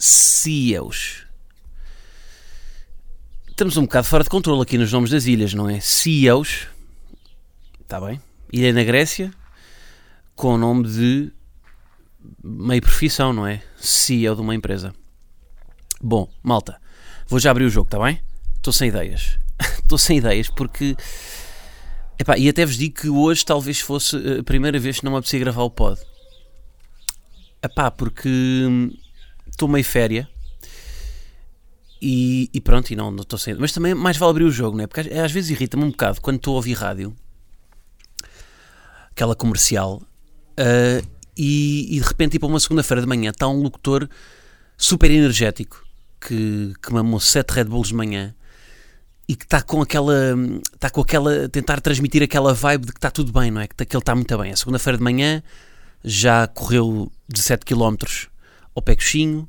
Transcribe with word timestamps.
CEOs. 0.00 1.26
Estamos 3.48 3.76
um 3.76 3.82
bocado 3.82 4.06
fora 4.06 4.24
de 4.24 4.30
controle 4.30 4.62
aqui 4.62 4.78
nos 4.78 4.90
nomes 4.90 5.10
das 5.10 5.26
ilhas, 5.26 5.52
não 5.52 5.68
é? 5.68 5.78
CEOs. 5.80 6.68
Está 7.82 8.00
bem? 8.00 8.18
Ilha 8.50 8.72
na 8.72 8.82
Grécia, 8.82 9.30
com 10.34 10.54
o 10.54 10.58
nome 10.58 10.88
de 10.88 11.30
meio 12.42 12.80
profissão, 12.80 13.32
não 13.32 13.46
é? 13.46 13.62
CEO 13.76 14.34
de 14.34 14.40
uma 14.40 14.54
empresa. 14.54 14.94
Bom, 16.00 16.32
malta, 16.42 16.80
vou 17.28 17.38
já 17.38 17.50
abrir 17.50 17.66
o 17.66 17.70
jogo, 17.70 17.86
está 17.86 18.02
bem? 18.02 18.22
Estou 18.56 18.72
sem 18.72 18.88
ideias. 18.88 19.38
Estou 19.82 19.98
sem 19.98 20.16
ideias 20.16 20.48
porque. 20.48 20.96
Epá, 22.18 22.38
e 22.38 22.48
até 22.48 22.64
vos 22.64 22.78
digo 22.78 23.00
que 23.00 23.08
hoje 23.10 23.44
talvez 23.44 23.80
fosse 23.80 24.16
a 24.38 24.42
primeira 24.42 24.78
vez 24.78 24.98
que 24.98 25.04
não 25.04 25.12
me 25.12 25.18
apetecia 25.18 25.40
gravar 25.40 25.62
o 25.62 25.70
pod. 25.70 26.00
Epá, 27.62 27.90
porque 27.90 28.30
estou 29.60 29.68
meio 29.68 29.84
féria 29.84 30.26
e, 32.00 32.48
e 32.52 32.60
pronto, 32.60 32.90
e 32.90 32.96
não 32.96 33.14
estou 33.14 33.38
sem. 33.38 33.54
Mas 33.54 33.72
também 33.72 33.94
mais 33.94 34.16
vale 34.16 34.30
abrir 34.30 34.44
o 34.44 34.50
jogo, 34.50 34.76
não 34.76 34.84
é? 34.84 34.86
Porque 34.86 35.00
às, 35.00 35.24
às 35.24 35.32
vezes 35.32 35.50
irrita-me 35.50 35.84
um 35.84 35.90
bocado 35.90 36.20
quando 36.20 36.36
estou 36.36 36.54
a 36.54 36.56
ouvir 36.56 36.72
rádio, 36.72 37.14
aquela 39.10 39.36
comercial, 39.36 40.02
uh, 40.58 41.06
e, 41.36 41.96
e, 41.96 42.00
de 42.00 42.06
repente, 42.06 42.32
tipo, 42.32 42.46
uma 42.46 42.58
segunda-feira 42.60 43.02
de 43.02 43.06
manhã, 43.06 43.30
está 43.30 43.46
um 43.48 43.62
locutor 43.62 44.08
super 44.76 45.10
energético 45.10 45.84
que, 46.20 46.72
que 46.82 46.92
mamou 46.92 47.20
sete 47.20 47.50
Red 47.50 47.64
Bulls 47.64 47.88
de 47.88 47.94
manhã 47.94 48.34
e 49.28 49.36
que 49.36 49.44
está 49.44 49.62
com 49.62 49.82
aquela. 49.82 50.34
está 50.74 50.88
com 50.88 51.02
aquela. 51.02 51.48
tentar 51.48 51.80
transmitir 51.80 52.22
aquela 52.22 52.54
vibe 52.54 52.86
de 52.86 52.92
que 52.92 52.98
está 52.98 53.10
tudo 53.10 53.30
bem, 53.30 53.50
não 53.50 53.60
é? 53.60 53.68
Que, 53.68 53.84
que 53.84 53.94
ele 53.94 54.02
está 54.02 54.14
muito 54.14 54.38
bem. 54.38 54.52
A 54.52 54.56
segunda-feira 54.56 54.96
de 54.96 55.04
manhã 55.04 55.42
já 56.02 56.46
correu 56.46 57.12
17 57.28 57.64
km 57.66 57.96
ao 58.74 58.82
pé 58.82 58.94
coxinho, 58.94 59.48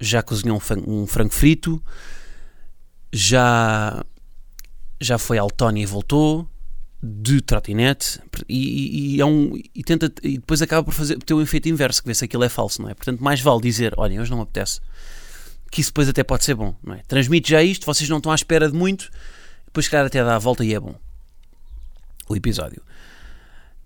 já 0.00 0.22
cozinhou 0.22 0.60
um, 0.86 1.06
frango 1.06 1.32
frito, 1.32 1.82
já, 3.12 4.04
já 5.00 5.18
foi 5.18 5.38
ao 5.38 5.50
Tony 5.50 5.82
e 5.82 5.86
voltou, 5.86 6.48
de 7.02 7.40
trotinete, 7.40 8.20
e, 8.48 8.58
e, 8.58 9.16
e, 9.16 9.20
é 9.20 9.26
um, 9.26 9.56
e, 9.74 9.82
tenta, 9.82 10.12
e 10.22 10.38
depois 10.38 10.62
acaba 10.62 10.84
por 10.84 10.94
fazer, 10.94 11.18
ter 11.18 11.34
um 11.34 11.40
efeito 11.40 11.68
inverso, 11.68 12.00
que 12.00 12.08
vê 12.08 12.14
se 12.14 12.24
aquilo 12.24 12.44
é 12.44 12.48
falso, 12.48 12.80
não 12.80 12.88
é? 12.88 12.94
Portanto, 12.94 13.22
mais 13.22 13.40
vale 13.40 13.60
dizer, 13.60 13.92
olhem, 13.96 14.20
hoje 14.20 14.30
não 14.30 14.38
me 14.38 14.44
apetece, 14.44 14.80
que 15.70 15.80
isso 15.80 15.90
depois 15.90 16.08
até 16.08 16.22
pode 16.22 16.44
ser 16.44 16.54
bom, 16.54 16.76
não 16.82 16.94
é? 16.94 17.02
Transmite 17.08 17.50
já 17.50 17.62
isto, 17.62 17.86
vocês 17.86 18.08
não 18.08 18.18
estão 18.18 18.30
à 18.30 18.34
espera 18.34 18.70
de 18.70 18.76
muito, 18.76 19.10
depois, 19.66 19.88
claro, 19.88 20.06
até 20.06 20.22
dá 20.22 20.36
a 20.36 20.38
volta 20.38 20.64
e 20.64 20.74
é 20.74 20.78
bom 20.78 20.94
o 22.28 22.36
episódio. 22.36 22.82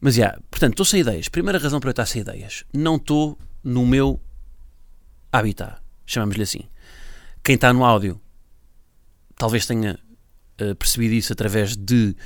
Mas, 0.00 0.14
já, 0.14 0.24
yeah, 0.24 0.42
portanto, 0.50 0.72
estou 0.72 0.84
sem 0.84 1.00
ideias. 1.00 1.28
Primeira 1.28 1.58
razão 1.58 1.80
para 1.80 1.88
eu 1.88 1.92
estar 1.92 2.06
sem 2.06 2.20
ideias. 2.20 2.64
Não 2.72 2.96
estou 2.96 3.38
no 3.64 3.86
meu 3.86 4.20
habitat, 5.32 5.80
chamamos-lhe 6.04 6.42
assim. 6.42 6.68
Quem 7.42 7.54
está 7.54 7.72
no 7.72 7.84
áudio 7.84 8.20
talvez 9.36 9.66
tenha 9.66 9.98
uh, 10.60 10.74
percebido 10.74 11.14
isso 11.14 11.32
através 11.32 11.76
de, 11.76 12.16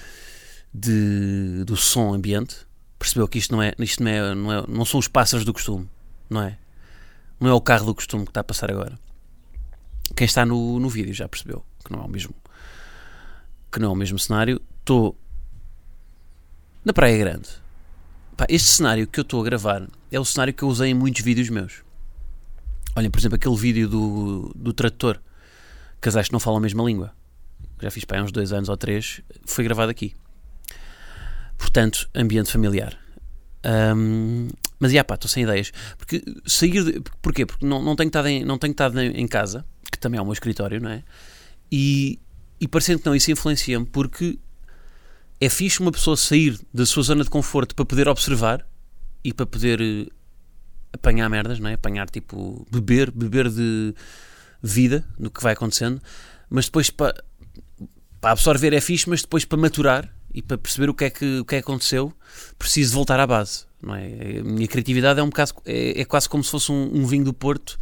de, 0.73 1.65
do 1.65 1.77
som 1.77 2.15
ambiente. 2.15 2.67
Percebeu 2.99 3.27
que 3.27 3.39
isto 3.39 3.53
não 3.53 3.63
é, 3.63 3.73
isto 3.79 4.03
não, 4.03 4.11
é, 4.11 4.35
não, 4.35 4.53
é, 4.53 4.65
não 4.69 4.85
são 4.85 5.01
os 5.01 5.09
pássaros 5.09 5.45
do 5.45 5.53
costume, 5.53 5.89
não 6.29 6.43
é? 6.43 6.59
Não 7.39 7.49
é 7.49 7.53
o 7.53 7.61
carro 7.61 7.87
do 7.87 7.95
costume 7.95 8.25
que 8.25 8.31
está 8.31 8.41
a 8.41 8.45
passar 8.45 8.71
agora. 8.71 8.99
Quem 10.15 10.27
está 10.27 10.45
no, 10.45 10.79
no 10.79 10.89
vídeo 10.89 11.15
já 11.15 11.29
percebeu 11.29 11.65
que 11.85 11.93
não 11.93 12.01
é 12.01 12.05
o 12.05 12.09
mesmo 12.09 12.35
que 13.73 13.79
não 13.79 13.91
é 13.91 13.93
o 13.93 13.97
mesmo 13.97 14.19
cenário. 14.19 14.61
Estou 14.81 15.17
na 16.85 16.93
Praia 16.93 17.17
Grande. 17.17 17.49
Pá, 18.37 18.47
este 18.49 18.69
cenário 18.69 19.07
que 19.07 19.21
eu 19.21 19.23
estou 19.23 19.41
a 19.41 19.45
gravar 19.45 19.89
é 20.11 20.19
o 20.19 20.25
cenário 20.25 20.53
que 20.53 20.63
eu 20.63 20.69
usei 20.69 20.91
em 20.91 20.95
muitos 20.95 21.23
vídeos 21.23 21.49
meus. 21.49 21.83
Olhem, 22.97 23.11
por 23.11 23.19
exemplo, 23.19 23.37
aquele 23.37 23.57
vídeo 23.57 23.89
do, 23.89 24.53
do 24.55 24.73
tradutor, 24.73 25.21
casais 26.01 26.29
que 26.29 26.33
não 26.33 26.41
falam 26.41 26.59
a 26.59 26.61
mesma 26.61 26.83
língua, 26.83 27.13
já 27.81 27.91
fiz 27.91 28.05
para 28.05 28.23
uns 28.23 28.33
dois 28.33 28.53
anos 28.53 28.69
ou 28.69 28.77
três, 28.77 29.21
foi 29.47 29.65
gravado 29.65 29.91
aqui. 29.91 30.15
Portanto, 31.57 32.09
ambiente 32.15 32.51
familiar. 32.51 32.99
Um, 33.65 34.49
mas, 34.79 34.93
já 34.93 35.05
pá, 35.05 35.15
estou 35.15 35.29
sem 35.29 35.45
ideias. 35.45 35.73
Porque 35.99 36.23
sair. 36.47 36.83
De, 36.83 37.03
porquê? 37.21 37.45
Porque 37.45 37.65
não, 37.67 37.83
não 37.83 37.95
tenho 37.95 38.09
estado, 38.09 38.29
em, 38.29 38.45
não 38.45 38.59
tenho 38.59 38.73
estado 38.73 38.99
em, 39.01 39.21
em 39.21 39.29
casa, 39.29 39.65
que 39.93 39.99
também 39.99 40.19
é 40.19 40.23
o 40.23 40.25
meu 40.25 40.33
escritório, 40.33 40.81
não 40.81 40.91
é? 40.91 41.03
E, 41.71 42.19
e 42.61 42.67
parecendo 42.67 43.01
que 43.01 43.07
não, 43.07 43.15
isso 43.15 43.31
influencia-me 43.31 43.87
porque 43.87 44.39
é 45.41 45.49
fixe 45.49 45.81
uma 45.81 45.93
pessoa 45.93 46.17
sair 46.17 46.59
da 46.73 46.85
sua 46.85 47.03
zona 47.03 47.25
de 47.25 47.31
conforto 47.31 47.75
para 47.75 47.85
poder 47.85 48.09
observar 48.09 48.67
e 49.23 49.33
para 49.33 49.47
poder 49.47 49.81
eh, 49.81 50.07
apanhar 50.93 51.29
merdas, 51.29 51.59
não 51.59 51.69
é? 51.69 51.75
Apanhar 51.75 52.09
tipo, 52.09 52.67
beber, 52.71 53.11
beber 53.11 53.49
de 53.49 53.95
vida 54.63 55.05
no 55.19 55.31
que 55.31 55.43
vai 55.43 55.53
acontecendo, 55.53 56.01
mas 56.49 56.67
depois 56.67 56.91
para, 56.91 57.15
para 58.21 58.33
absorver 58.33 58.73
é 58.73 58.81
fixe, 58.81 59.09
mas 59.09 59.23
depois 59.23 59.45
para 59.45 59.59
maturar 59.59 60.13
e 60.33 60.43
para 60.43 60.59
perceber 60.59 60.91
o 60.91 60.95
que 60.95 61.05
é 61.05 61.11
que, 61.11 61.39
o 61.41 61.45
que, 61.45 61.57
é 61.57 61.59
que 61.59 61.65
aconteceu, 61.65 62.13
preciso 62.59 62.95
voltar 62.95 63.19
à 63.19 63.27
base, 63.27 63.65
não 63.83 63.95
é? 63.95 64.39
A 64.41 64.45
minha 64.45 64.69
criatividade 64.69 65.19
é 65.19 65.23
um 65.23 65.29
bocado, 65.29 65.55
é, 65.65 66.01
é 66.01 66.05
quase 66.05 66.29
como 66.29 66.45
se 66.45 66.51
fosse 66.51 66.71
um, 66.71 67.01
um, 67.01 67.07
vinho 67.07 67.25
do 67.25 67.33
Porto 67.33 67.79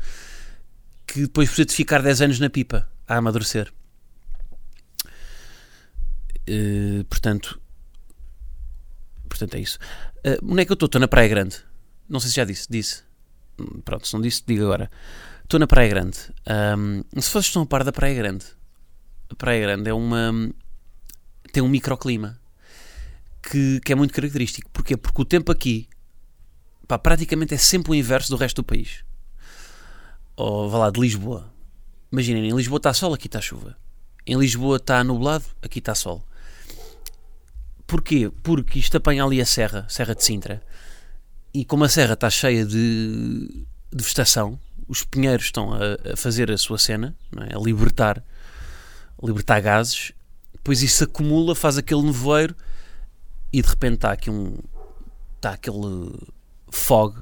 que 1.06 1.22
depois 1.22 1.48
precisa 1.48 1.66
de 1.66 1.74
ficar 1.74 2.02
10 2.02 2.22
anos 2.22 2.38
na 2.38 2.48
pipa 2.48 2.88
a 3.06 3.16
amadurecer. 3.16 3.72
Uh, 6.48 7.04
portanto, 7.04 7.60
portanto 9.28 9.54
é 9.54 9.60
isso. 9.60 9.78
Uh, 10.18 10.50
onde 10.50 10.62
é 10.62 10.64
que 10.64 10.72
eu 10.72 10.74
estou? 10.74 10.86
Estou 10.86 11.00
na 11.00 11.08
Praia 11.08 11.28
Grande. 11.28 11.56
Não 12.08 12.20
sei 12.20 12.30
se 12.30 12.36
já 12.36 12.44
disse. 12.44 12.66
Disse. 12.70 13.02
Pronto, 13.84 14.06
se 14.06 14.14
não 14.14 14.20
disse, 14.20 14.42
digo 14.46 14.64
agora. 14.64 14.91
Estou 15.42 15.58
na 15.58 15.66
Praia 15.66 15.88
Grande. 15.88 16.19
Um, 16.76 17.02
se 17.20 17.30
vocês 17.30 17.46
estão 17.46 17.62
a 17.62 17.66
par 17.66 17.82
da 17.84 17.92
Praia 17.92 18.14
Grande, 18.14 18.44
a 19.30 19.34
Praia 19.34 19.60
Grande 19.60 19.91
é 19.91 19.94
uma. 19.94 20.52
tem 21.52 21.62
um 21.62 21.68
microclima 21.68 22.38
que, 23.42 23.80
que 23.80 23.92
é 23.92 23.94
muito 23.94 24.14
característico. 24.14 24.70
Porquê? 24.70 24.97
Porque 24.97 25.22
o 25.22 25.24
tempo 25.24 25.50
aqui 25.50 25.88
pá, 26.86 26.98
praticamente 26.98 27.54
é 27.54 27.58
sempre 27.58 27.92
o 27.92 27.94
inverso 27.94 28.30
do 28.30 28.36
resto 28.36 28.62
do 28.62 28.64
país. 28.64 29.04
Ou 30.36 30.68
vá 30.70 30.78
lá, 30.78 30.91
de 30.91 31.00
Lisboa. 31.00 31.52
Imaginem, 32.10 32.48
em 32.48 32.56
Lisboa 32.56 32.78
está 32.78 32.94
sol, 32.94 33.12
aqui 33.12 33.26
está 33.26 33.41
chuva. 33.41 33.76
Em 34.26 34.38
Lisboa 34.38 34.78
está 34.78 35.04
nublado, 35.04 35.44
aqui 35.62 35.78
está 35.78 35.94
sol. 35.94 36.24
Porquê? 37.86 38.30
Porque 38.42 38.78
isto 38.78 38.97
apanha 38.97 39.24
ali 39.24 39.41
a 39.41 39.47
serra, 39.47 39.86
Serra 39.88 40.14
de 40.14 40.24
Sintra, 40.24 40.62
e 41.53 41.64
como 41.64 41.84
a 41.84 41.88
serra 41.88 42.14
está 42.14 42.28
cheia 42.31 42.64
de, 42.64 43.66
de 43.92 44.03
vegetação, 44.03 44.59
os 44.86 45.03
pinheiros 45.03 45.47
estão 45.47 45.72
a, 45.72 46.12
a 46.12 46.16
fazer 46.16 46.50
a 46.50 46.59
sua 46.59 46.78
cena, 46.78 47.16
é? 47.36 47.54
a 47.54 47.59
libertar, 47.59 48.22
libertar 49.22 49.60
gases, 49.60 50.12
depois 50.53 50.82
isso 50.82 51.04
acumula, 51.04 51.54
faz 51.54 51.78
aquele 51.78 52.03
nevoeiro 52.03 52.54
e 53.53 53.62
de 53.62 53.69
repente 53.69 53.94
está 53.94 54.12
aqui 54.12 54.31
um. 54.31 54.59
está 55.36 55.53
aquele 55.53 56.12
fog 56.70 57.19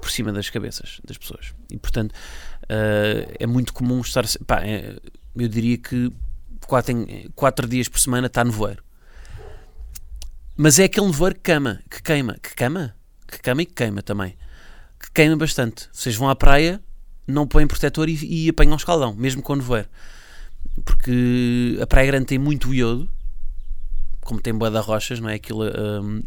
por 0.00 0.10
cima 0.10 0.32
das 0.32 0.48
cabeças 0.48 1.00
das 1.04 1.18
pessoas. 1.18 1.54
E 1.70 1.76
portanto 1.76 2.12
uh, 2.12 3.36
é 3.38 3.46
muito 3.46 3.72
comum 3.72 4.00
estar. 4.00 4.24
Pá, 4.46 4.62
é, 4.64 4.98
eu 5.34 5.48
diria 5.48 5.76
que 5.76 6.10
quatro, 6.66 6.94
quatro 7.34 7.68
dias 7.68 7.88
por 7.88 8.00
semana 8.00 8.28
está 8.28 8.42
nevoeiro. 8.42 8.82
Mas 10.56 10.78
é 10.78 10.84
aquele 10.84 11.06
nevoeiro 11.06 11.36
que 11.36 11.42
queima, 11.42 11.82
que 11.90 12.02
queima, 12.02 12.34
que 12.42 12.54
queima, 12.54 12.95
que 13.26 13.40
queima 13.40 13.62
e 13.62 13.66
que 13.66 13.74
queima 13.74 14.02
também. 14.02 14.36
Que 14.98 15.10
queima 15.12 15.36
bastante. 15.36 15.88
Vocês 15.92 16.16
vão 16.16 16.28
à 16.28 16.36
praia, 16.36 16.80
não 17.26 17.46
põem 17.46 17.66
protetor 17.66 18.08
e, 18.08 18.44
e 18.44 18.48
apanham 18.48 18.72
um 18.72 18.76
escaldão, 18.76 19.14
mesmo 19.14 19.42
com 19.42 19.56
nevoeiro. 19.56 19.88
Porque 20.84 21.78
a 21.80 21.86
Praia 21.86 22.06
Grande 22.06 22.26
tem 22.26 22.38
muito 22.38 22.72
iodo, 22.74 23.08
como 24.20 24.40
tem 24.40 24.52
boa 24.52 24.70
da 24.70 24.80
rochas, 24.80 25.20
não 25.20 25.28
é? 25.28 25.34
Aquilo 25.34 25.64
um, 25.64 26.22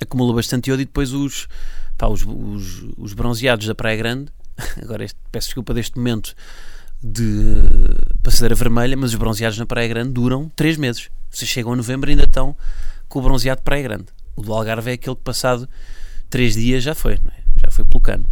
acumula 0.00 0.34
bastante 0.34 0.70
iodo 0.70 0.82
e 0.82 0.84
depois 0.84 1.12
os, 1.12 1.48
pá, 1.96 2.06
os, 2.06 2.24
os, 2.24 2.84
os, 2.96 3.12
bronzeados 3.12 3.66
da 3.66 3.74
Praia 3.74 3.96
Grande, 3.96 4.30
agora 4.80 5.04
este, 5.04 5.18
peço 5.30 5.48
desculpa 5.48 5.74
deste 5.74 5.96
momento 5.96 6.34
de 7.02 7.54
passadeira 8.22 8.54
vermelha, 8.54 8.96
mas 8.96 9.10
os 9.10 9.16
bronzeados 9.16 9.58
na 9.58 9.66
Praia 9.66 9.88
Grande 9.88 10.12
duram 10.12 10.48
3 10.54 10.76
meses. 10.76 11.10
Vocês 11.30 11.50
chegam 11.50 11.72
a 11.72 11.76
novembro 11.76 12.10
e 12.10 12.12
ainda 12.12 12.24
estão 12.24 12.56
com 13.08 13.18
o 13.18 13.22
bronzeado 13.22 13.60
de 13.60 13.64
Praia 13.64 13.82
Grande. 13.82 14.06
O 14.36 14.42
do 14.42 14.52
Algarve 14.52 14.90
é 14.90 14.94
aquele 14.94 15.16
que 15.16 15.22
passado 15.22 15.68
3 16.32 16.54
dias 16.54 16.82
já 16.82 16.94
foi, 16.94 17.12
é? 17.12 17.18
já 17.62 17.70
foi 17.70 17.84
pelo 17.84 18.00
cano. 18.00 18.24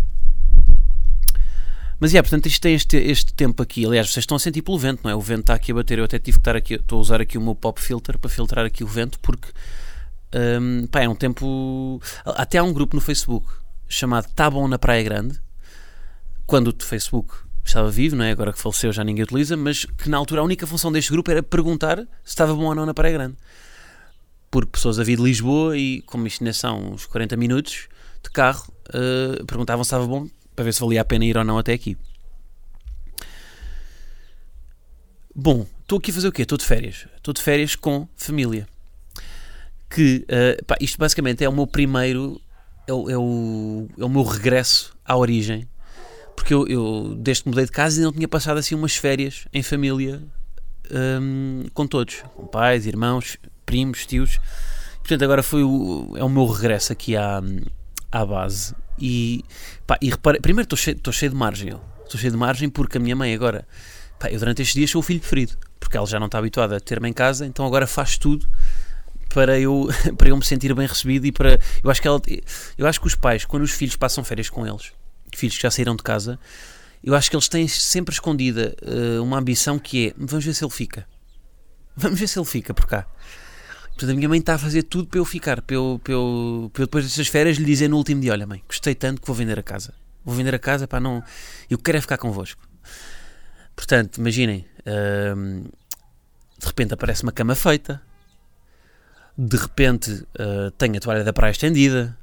Mas, 2.00 2.14
é, 2.14 2.22
portanto, 2.22 2.46
isto 2.46 2.62
tem 2.62 2.74
este, 2.74 2.96
este 2.96 3.34
tempo 3.34 3.62
aqui. 3.62 3.84
Aliás, 3.84 4.10
vocês 4.10 4.22
estão 4.22 4.36
a 4.38 4.40
sentir 4.40 4.62
pelo 4.62 4.78
vento, 4.78 5.02
não 5.04 5.10
é? 5.10 5.14
O 5.14 5.20
vento 5.20 5.40
está 5.40 5.54
aqui 5.54 5.70
a 5.70 5.74
bater. 5.74 5.98
Eu 5.98 6.06
até 6.06 6.18
tive 6.18 6.38
que 6.38 6.40
estar 6.40 6.56
aqui, 6.56 6.74
estou 6.76 6.96
a 6.96 7.02
usar 7.02 7.20
aqui 7.20 7.36
o 7.36 7.42
meu 7.42 7.54
pop 7.54 7.78
filter 7.78 8.16
para 8.16 8.30
filtrar 8.30 8.64
aqui 8.64 8.82
o 8.82 8.86
vento, 8.86 9.20
porque 9.20 9.48
um, 10.34 10.86
pá, 10.86 11.02
é 11.02 11.08
um 11.10 11.14
tempo. 11.14 12.00
Até 12.24 12.56
há 12.56 12.62
um 12.62 12.72
grupo 12.72 12.96
no 12.96 13.02
Facebook 13.02 13.46
chamado 13.86 14.28
Tá 14.34 14.48
Bom 14.48 14.66
na 14.66 14.78
Praia 14.78 15.02
Grande, 15.02 15.38
quando 16.46 16.68
o 16.68 16.82
Facebook 16.82 17.34
estava 17.62 17.90
vivo, 17.90 18.16
não 18.16 18.24
é? 18.24 18.30
agora 18.30 18.50
que 18.50 18.58
faleceu 18.58 18.94
já 18.94 19.04
ninguém 19.04 19.24
utiliza, 19.24 19.58
mas 19.58 19.84
que 19.84 20.08
na 20.08 20.16
altura 20.16 20.40
a 20.40 20.44
única 20.44 20.66
função 20.66 20.90
deste 20.90 21.12
grupo 21.12 21.30
era 21.30 21.42
perguntar 21.42 21.98
se 21.98 22.06
estava 22.24 22.54
bom 22.54 22.64
ou 22.64 22.74
não 22.74 22.86
na 22.86 22.94
Praia 22.94 23.12
Grande. 23.12 23.36
Porque 24.50 24.72
pessoas 24.72 24.98
a 24.98 25.04
vir 25.04 25.16
de 25.16 25.22
Lisboa 25.22 25.76
e, 25.76 26.02
como 26.02 26.26
isto 26.26 26.42
ainda 26.42 26.52
são 26.52 26.92
uns 26.92 27.06
40 27.06 27.36
minutos 27.36 27.88
de 28.22 28.30
carro, 28.30 28.72
uh, 28.88 29.44
perguntavam 29.46 29.84
se 29.84 29.88
estava 29.88 30.06
bom 30.06 30.28
para 30.56 30.64
ver 30.64 30.74
se 30.74 30.80
valia 30.80 31.00
a 31.00 31.04
pena 31.04 31.24
ir 31.24 31.36
ou 31.36 31.44
não 31.44 31.58
até 31.58 31.72
aqui. 31.72 31.96
Bom, 35.34 35.66
estou 35.80 35.98
aqui 35.98 36.10
a 36.10 36.14
fazer 36.14 36.28
o 36.28 36.32
quê? 36.32 36.42
Estou 36.42 36.58
de 36.58 36.64
férias. 36.64 37.06
Estou 37.16 37.32
de 37.32 37.40
férias 37.40 37.76
com 37.76 38.08
família. 38.16 38.66
Que 39.88 40.26
uh, 40.28 40.64
pá, 40.64 40.76
isto 40.80 40.98
basicamente 40.98 41.44
é 41.44 41.48
o 41.48 41.52
meu 41.52 41.66
primeiro, 41.66 42.40
é 42.86 42.92
o, 42.92 43.10
é 43.10 43.16
o, 43.16 43.88
é 43.98 44.04
o 44.04 44.08
meu 44.08 44.22
regresso 44.22 44.96
à 45.04 45.16
origem 45.16 45.68
porque 46.40 46.54
eu, 46.54 46.66
eu, 46.66 47.14
desde 47.18 47.42
que 47.42 47.50
mudei 47.50 47.66
de 47.66 47.70
casa, 47.70 47.96
ainda 47.96 48.06
não 48.06 48.12
tinha 48.12 48.26
passado 48.26 48.56
assim 48.56 48.74
umas 48.74 48.96
férias 48.96 49.46
em 49.52 49.62
família 49.62 50.22
um, 50.90 51.66
com 51.74 51.86
todos, 51.86 52.22
com 52.34 52.46
pais, 52.46 52.86
irmãos, 52.86 53.36
primos, 53.70 54.04
tios. 54.06 54.38
Portanto, 54.98 55.22
agora 55.22 55.42
foi 55.42 55.62
o, 55.62 56.14
é 56.16 56.24
o 56.24 56.28
meu 56.28 56.46
regresso 56.46 56.92
aqui 56.92 57.16
à, 57.16 57.40
à 58.10 58.26
base. 58.26 58.74
E, 58.98 59.44
pá, 59.86 59.96
e 60.02 60.10
repare, 60.10 60.40
primeiro 60.40 60.66
estou 60.66 60.76
cheio, 60.76 60.96
estou 60.96 61.12
cheio 61.12 61.30
de 61.30 61.36
margem. 61.36 61.68
Estou 62.04 62.20
cheio 62.20 62.32
de 62.32 62.38
margem 62.38 62.68
porque 62.68 62.98
a 62.98 63.00
minha 63.00 63.14
mãe 63.14 63.32
agora, 63.32 63.66
pá, 64.18 64.28
eu 64.28 64.38
durante 64.38 64.62
estes 64.62 64.74
dias 64.74 64.90
sou 64.90 65.00
o 65.00 65.02
filho 65.02 65.20
preferido, 65.20 65.56
porque 65.78 65.96
ela 65.96 66.06
já 66.06 66.18
não 66.18 66.26
está 66.26 66.38
habituada 66.38 66.76
a 66.76 66.80
ter-me 66.80 67.08
em 67.08 67.12
casa, 67.12 67.46
então 67.46 67.64
agora 67.64 67.86
faz 67.86 68.18
tudo 68.18 68.48
para 69.28 69.58
eu, 69.58 69.88
para 70.18 70.28
eu 70.28 70.36
me 70.36 70.44
sentir 70.44 70.74
bem 70.74 70.86
recebido 70.86 71.24
e 71.26 71.32
para 71.32 71.58
eu 71.82 71.90
acho 71.90 72.02
que 72.02 72.08
ela, 72.08 72.20
eu 72.76 72.86
acho 72.86 73.00
que 73.00 73.06
os 73.06 73.14
pais 73.14 73.44
quando 73.44 73.62
os 73.62 73.70
filhos 73.70 73.94
passam 73.94 74.24
férias 74.24 74.50
com 74.50 74.66
eles 74.66 74.92
filhos 75.36 75.56
que 75.56 75.62
já 75.62 75.70
saíram 75.70 75.96
de 75.96 76.02
casa, 76.02 76.38
eu 77.02 77.14
acho 77.14 77.30
que 77.30 77.36
eles 77.36 77.48
têm 77.48 77.66
sempre 77.66 78.12
escondida 78.12 78.74
uh, 78.82 79.22
uma 79.22 79.38
ambição 79.38 79.78
que 79.78 80.08
é: 80.08 80.14
vamos 80.16 80.44
ver 80.44 80.54
se 80.54 80.64
ele 80.64 80.72
fica. 80.72 81.06
Vamos 81.96 82.18
ver 82.18 82.26
se 82.26 82.38
ele 82.38 82.46
fica 82.46 82.72
por 82.74 82.86
cá. 82.86 83.06
Portanto, 84.00 84.14
a 84.14 84.16
minha 84.16 84.30
mãe 84.30 84.38
está 84.38 84.54
a 84.54 84.58
fazer 84.58 84.84
tudo 84.84 85.08
para 85.08 85.18
eu 85.18 85.26
ficar, 85.26 85.60
para 85.60 85.76
eu, 85.76 86.00
para 86.02 86.14
eu, 86.14 86.70
para 86.72 86.82
eu 86.82 86.86
depois 86.86 87.04
dessas 87.04 87.28
férias 87.28 87.58
lhe 87.58 87.66
dizer 87.66 87.86
no 87.86 87.98
último 87.98 88.22
dia: 88.22 88.32
Olha, 88.32 88.46
mãe, 88.46 88.62
gostei 88.66 88.94
tanto 88.94 89.20
que 89.20 89.26
vou 89.26 89.36
vender 89.36 89.58
a 89.58 89.62
casa. 89.62 89.92
Vou 90.24 90.34
vender 90.34 90.54
a 90.54 90.58
casa 90.58 90.88
para 90.88 91.00
não. 91.00 91.22
Eu 91.68 91.76
quero 91.76 91.98
é 91.98 92.00
ficar 92.00 92.16
convosco. 92.16 92.66
Portanto, 93.76 94.16
imaginem: 94.16 94.64
uh, 94.86 95.70
de 96.58 96.66
repente 96.66 96.94
aparece 96.94 97.24
uma 97.24 97.30
cama 97.30 97.54
feita, 97.54 98.00
de 99.36 99.58
repente 99.58 100.10
uh, 100.12 100.70
tenho 100.78 100.96
a 100.96 101.00
toalha 101.00 101.22
da 101.22 101.34
praia 101.34 101.50
estendida, 101.50 102.18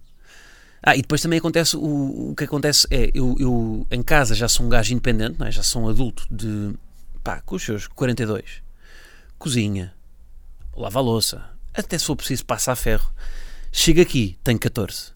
ah, 0.82 0.96
e 0.96 1.04
depois 1.04 1.22
também 1.22 1.38
acontece, 1.38 1.78
o, 1.78 2.32
o 2.32 2.36
que 2.36 2.46
acontece 2.46 2.88
é, 2.90 3.12
eu, 3.14 3.36
eu 3.40 3.86
em 3.92 4.02
casa 4.02 4.34
já 4.34 4.48
sou 4.48 4.66
um 4.66 4.70
gajo 4.70 4.94
independente, 4.94 5.44
é? 5.44 5.52
já 5.52 5.62
sou 5.62 5.84
um 5.84 5.90
adulto 5.90 6.26
de, 6.32 6.74
pá, 7.24 7.40
com 7.42 7.56
os 7.56 7.64
seus 7.64 7.86
42, 7.86 8.64
cozinha, 9.38 9.94
lava 10.76 10.98
a 10.98 11.02
louça, 11.04 11.57
até 11.78 11.98
se 11.98 12.06
for 12.06 12.16
preciso 12.16 12.46
passa 12.46 12.72
a 12.72 12.76
ferro. 12.76 13.10
Chego 13.72 14.02
aqui, 14.02 14.38
tenho 14.44 14.60
14. 14.60 15.12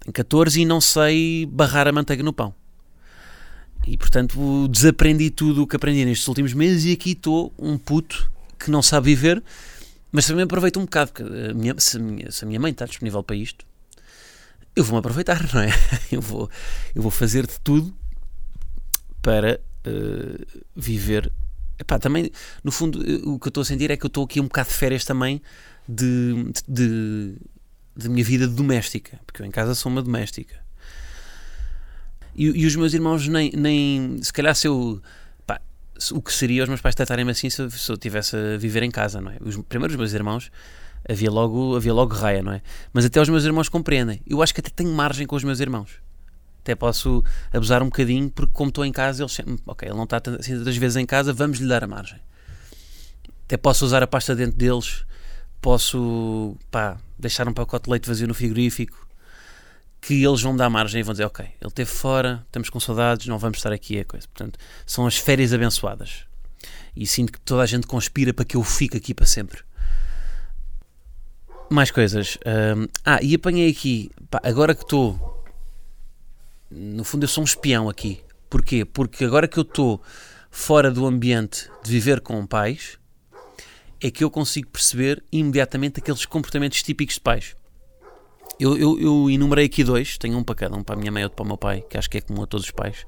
Tenho 0.00 0.12
14 0.12 0.60
e 0.60 0.64
não 0.64 0.80
sei 0.80 1.46
barrar 1.46 1.88
a 1.88 1.92
manteiga 1.92 2.22
no 2.22 2.32
pão. 2.32 2.54
E 3.86 3.96
portanto 3.96 4.68
desaprendi 4.68 5.30
tudo 5.30 5.62
o 5.62 5.66
que 5.66 5.76
aprendi 5.76 6.04
nestes 6.04 6.28
últimos 6.28 6.52
meses 6.52 6.84
e 6.84 6.92
aqui 6.92 7.12
estou 7.12 7.52
um 7.58 7.78
puto 7.78 8.30
que 8.58 8.70
não 8.70 8.82
sabe 8.82 9.06
viver, 9.06 9.42
mas 10.12 10.26
também 10.26 10.44
aproveito 10.44 10.78
um 10.78 10.84
bocado, 10.84 11.12
porque 11.12 11.22
a 11.22 11.54
minha, 11.54 11.74
se, 11.78 11.96
a 11.96 12.00
minha, 12.00 12.30
se 12.30 12.44
a 12.44 12.46
minha 12.46 12.60
mãe 12.60 12.72
está 12.72 12.84
disponível 12.84 13.22
para 13.22 13.36
isto, 13.36 13.64
eu 14.76 14.84
vou-me 14.84 14.98
aproveitar, 14.98 15.42
não 15.54 15.62
é? 15.62 15.70
Eu 16.12 16.20
vou, 16.20 16.50
eu 16.94 17.00
vou 17.00 17.10
fazer 17.10 17.46
de 17.46 17.58
tudo 17.60 17.94
para 19.22 19.60
uh, 19.86 20.62
viver. 20.76 21.32
Epá, 21.78 21.98
também, 21.98 22.30
no 22.62 22.70
fundo, 22.70 23.02
eh, 23.02 23.22
o 23.24 23.38
que 23.38 23.46
eu 23.46 23.50
estou 23.50 23.62
a 23.62 23.64
sentir 23.64 23.90
é 23.90 23.96
que 23.96 24.04
eu 24.04 24.08
estou 24.08 24.24
aqui 24.24 24.38
um 24.38 24.44
bocado 24.44 24.68
de 24.68 24.74
férias 24.74 25.04
também 25.04 25.40
de, 25.90 26.52
de, 26.68 27.36
de 27.96 28.08
minha 28.08 28.24
vida 28.24 28.46
doméstica, 28.46 29.18
porque 29.26 29.42
eu 29.42 29.46
em 29.46 29.50
casa 29.50 29.74
sou 29.74 29.90
uma 29.90 30.02
doméstica. 30.02 30.54
E, 32.34 32.46
e 32.46 32.66
os 32.66 32.76
meus 32.76 32.94
irmãos, 32.94 33.26
nem, 33.26 33.50
nem 33.52 34.22
se 34.22 34.32
calhar, 34.32 34.54
se 34.54 34.68
eu. 34.68 35.02
Pá, 35.46 35.60
o 36.12 36.22
que 36.22 36.32
seria 36.32 36.62
os 36.62 36.68
meus 36.68 36.80
pais 36.80 36.94
tratarem-me 36.94 37.32
assim 37.32 37.50
se 37.50 37.60
eu, 37.60 37.70
se 37.70 37.90
eu 37.90 37.94
estivesse 37.94 38.36
a 38.36 38.56
viver 38.56 38.82
em 38.82 38.90
casa, 38.90 39.20
não 39.20 39.32
é? 39.32 39.36
Os, 39.40 39.56
primeiro, 39.68 39.92
os 39.92 39.98
meus 39.98 40.12
irmãos 40.12 40.50
havia 41.08 41.30
logo, 41.30 41.76
havia 41.76 41.92
logo 41.92 42.14
raia, 42.14 42.42
não 42.42 42.52
é? 42.52 42.62
Mas 42.92 43.04
até 43.04 43.20
os 43.20 43.28
meus 43.28 43.44
irmãos 43.44 43.68
compreendem. 43.68 44.20
Eu 44.26 44.42
acho 44.42 44.54
que 44.54 44.60
até 44.60 44.70
tenho 44.70 44.92
margem 44.92 45.26
com 45.26 45.34
os 45.34 45.44
meus 45.44 45.60
irmãos. 45.60 45.90
Até 46.60 46.74
posso 46.74 47.24
abusar 47.52 47.82
um 47.82 47.86
bocadinho, 47.86 48.30
porque 48.30 48.52
como 48.52 48.68
estou 48.68 48.84
em 48.84 48.92
casa, 48.92 49.22
eles 49.22 49.36
ok, 49.66 49.88
ele 49.88 49.96
não 49.96 50.04
está 50.04 50.18
assim 50.38 50.58
tantas 50.58 50.76
vezes 50.76 50.96
em 50.96 51.06
casa, 51.06 51.32
vamos 51.32 51.58
lhe 51.58 51.66
dar 51.66 51.82
a 51.82 51.86
margem. 51.86 52.20
Até 53.46 53.56
posso 53.56 53.84
usar 53.84 54.02
a 54.02 54.06
pasta 54.06 54.36
dentro 54.36 54.56
deles, 54.56 55.04
posso 55.60 56.56
pá, 56.70 56.98
deixar 57.18 57.48
um 57.48 57.52
pacote 57.52 57.84
de 57.84 57.90
leite 57.90 58.08
vazio 58.08 58.26
no 58.26 58.34
frigorífico, 58.34 59.06
que 60.00 60.24
eles 60.24 60.40
vão 60.40 60.56
dar 60.56 60.70
margem 60.70 61.00
e 61.00 61.02
vão 61.02 61.12
dizer, 61.12 61.24
ok, 61.24 61.44
ele 61.44 61.68
esteve 61.68 61.90
fora, 61.90 62.42
estamos 62.46 62.70
com 62.70 62.80
saudades, 62.80 63.26
não 63.26 63.38
vamos 63.38 63.58
estar 63.58 63.72
aqui, 63.72 63.98
é 63.98 64.04
coisa. 64.04 64.26
Portanto, 64.28 64.58
são 64.86 65.06
as 65.06 65.16
férias 65.16 65.52
abençoadas. 65.52 66.24
E 66.96 67.06
sinto 67.06 67.32
que 67.32 67.40
toda 67.40 67.62
a 67.62 67.66
gente 67.66 67.86
conspira 67.86 68.32
para 68.32 68.44
que 68.44 68.56
eu 68.56 68.64
fique 68.64 68.96
aqui 68.96 69.14
para 69.14 69.26
sempre. 69.26 69.62
Mais 71.70 71.90
coisas. 71.90 72.38
Um, 72.44 72.86
ah, 73.04 73.22
e 73.22 73.34
apanhei 73.34 73.70
aqui. 73.70 74.10
Pá, 74.30 74.40
agora 74.42 74.74
que 74.74 74.82
estou. 74.82 75.44
No 76.70 77.04
fundo, 77.04 77.24
eu 77.24 77.28
sou 77.28 77.42
um 77.42 77.44
espião 77.44 77.88
aqui. 77.88 78.22
Porquê? 78.48 78.84
Porque 78.84 79.24
agora 79.24 79.46
que 79.46 79.58
eu 79.58 79.62
estou 79.62 80.02
fora 80.50 80.90
do 80.90 81.06
ambiente 81.06 81.70
de 81.84 81.92
viver 81.92 82.20
com 82.20 82.44
pais, 82.44 82.98
é 84.00 84.10
que 84.10 84.24
eu 84.24 84.30
consigo 84.30 84.68
perceber 84.68 85.22
imediatamente 85.30 86.00
aqueles 86.00 86.24
comportamentos 86.24 86.82
típicos 86.82 87.14
de 87.16 87.20
pais. 87.20 87.56
Eu, 88.58 88.76
eu, 88.76 89.00
eu 89.00 89.30
enumerei 89.30 89.66
aqui 89.66 89.82
dois, 89.82 90.18
tenho 90.18 90.36
um 90.36 90.44
para 90.44 90.54
cada, 90.54 90.76
um 90.76 90.82
para 90.82 90.94
a 90.94 90.98
minha 90.98 91.10
mãe 91.10 91.22
e 91.22 91.24
outro 91.24 91.36
para 91.36 91.44
o 91.44 91.46
meu 91.46 91.56
pai, 91.56 91.82
que 91.88 91.96
acho 91.96 92.10
que 92.10 92.18
é 92.18 92.20
comum 92.20 92.42
a 92.42 92.46
todos 92.46 92.66
os 92.66 92.70
pais, 92.70 93.06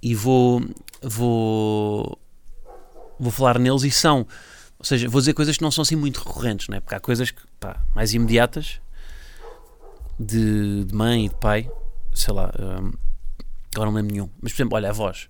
e 0.00 0.14
vou, 0.14 0.62
vou, 1.02 2.18
vou 3.18 3.32
falar 3.32 3.58
neles 3.58 3.82
e 3.82 3.90
são 3.90 4.26
ou 4.78 4.84
seja, 4.84 5.08
vou 5.08 5.20
dizer 5.20 5.34
coisas 5.34 5.56
que 5.56 5.62
não 5.62 5.72
são 5.72 5.82
assim 5.82 5.96
muito 5.96 6.18
recorrentes, 6.18 6.68
não 6.68 6.76
é? 6.76 6.80
Porque 6.80 6.94
há 6.94 7.00
coisas 7.00 7.32
que, 7.32 7.42
pá, 7.58 7.84
mais 7.94 8.14
imediatas 8.14 8.80
de, 10.18 10.84
de 10.84 10.94
mãe 10.94 11.26
e 11.26 11.28
de 11.28 11.34
pai, 11.34 11.68
sei 12.14 12.32
lá, 12.32 12.52
um, 12.56 12.92
agora 13.74 13.90
não 13.90 13.94
lembro 13.94 14.12
nenhum. 14.12 14.30
Mas, 14.40 14.52
por 14.52 14.58
exemplo, 14.58 14.76
olha, 14.76 14.90
a 14.90 14.92
voz. 14.92 15.28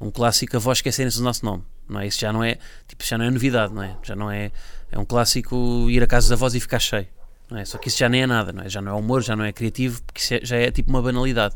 Um 0.00 0.10
clássico, 0.10 0.56
a 0.56 0.60
voz 0.60 0.78
esquecerem-se 0.78 1.18
do 1.18 1.24
nosso 1.24 1.44
nome, 1.44 1.64
não 1.88 2.00
é? 2.00 2.06
Isso 2.06 2.20
já 2.20 2.32
não 2.32 2.42
é, 2.42 2.58
tipo, 2.86 3.04
já 3.04 3.16
não 3.16 3.24
é 3.24 3.30
novidade, 3.30 3.72
não 3.72 3.82
é? 3.82 3.96
Já 4.02 4.16
não 4.16 4.30
é, 4.30 4.50
é 4.90 4.98
um 4.98 5.04
clássico 5.04 5.88
ir 5.90 6.02
a 6.02 6.06
casa 6.06 6.28
da 6.28 6.36
voz 6.36 6.54
e 6.54 6.60
ficar 6.60 6.78
cheio. 6.78 7.06
Não 7.50 7.58
é? 7.58 7.64
Só 7.64 7.78
que 7.78 7.88
isso 7.88 7.98
já 7.98 8.08
nem 8.08 8.22
é 8.22 8.26
nada, 8.26 8.52
não 8.52 8.62
é? 8.62 8.68
já 8.68 8.82
não 8.82 8.92
é 8.92 8.94
humor, 8.94 9.22
já 9.22 9.34
não 9.34 9.44
é 9.44 9.52
criativo, 9.52 10.02
porque 10.02 10.20
isso 10.20 10.34
é, 10.34 10.40
já 10.42 10.56
é 10.56 10.70
tipo 10.70 10.90
uma 10.90 11.00
banalidade. 11.00 11.54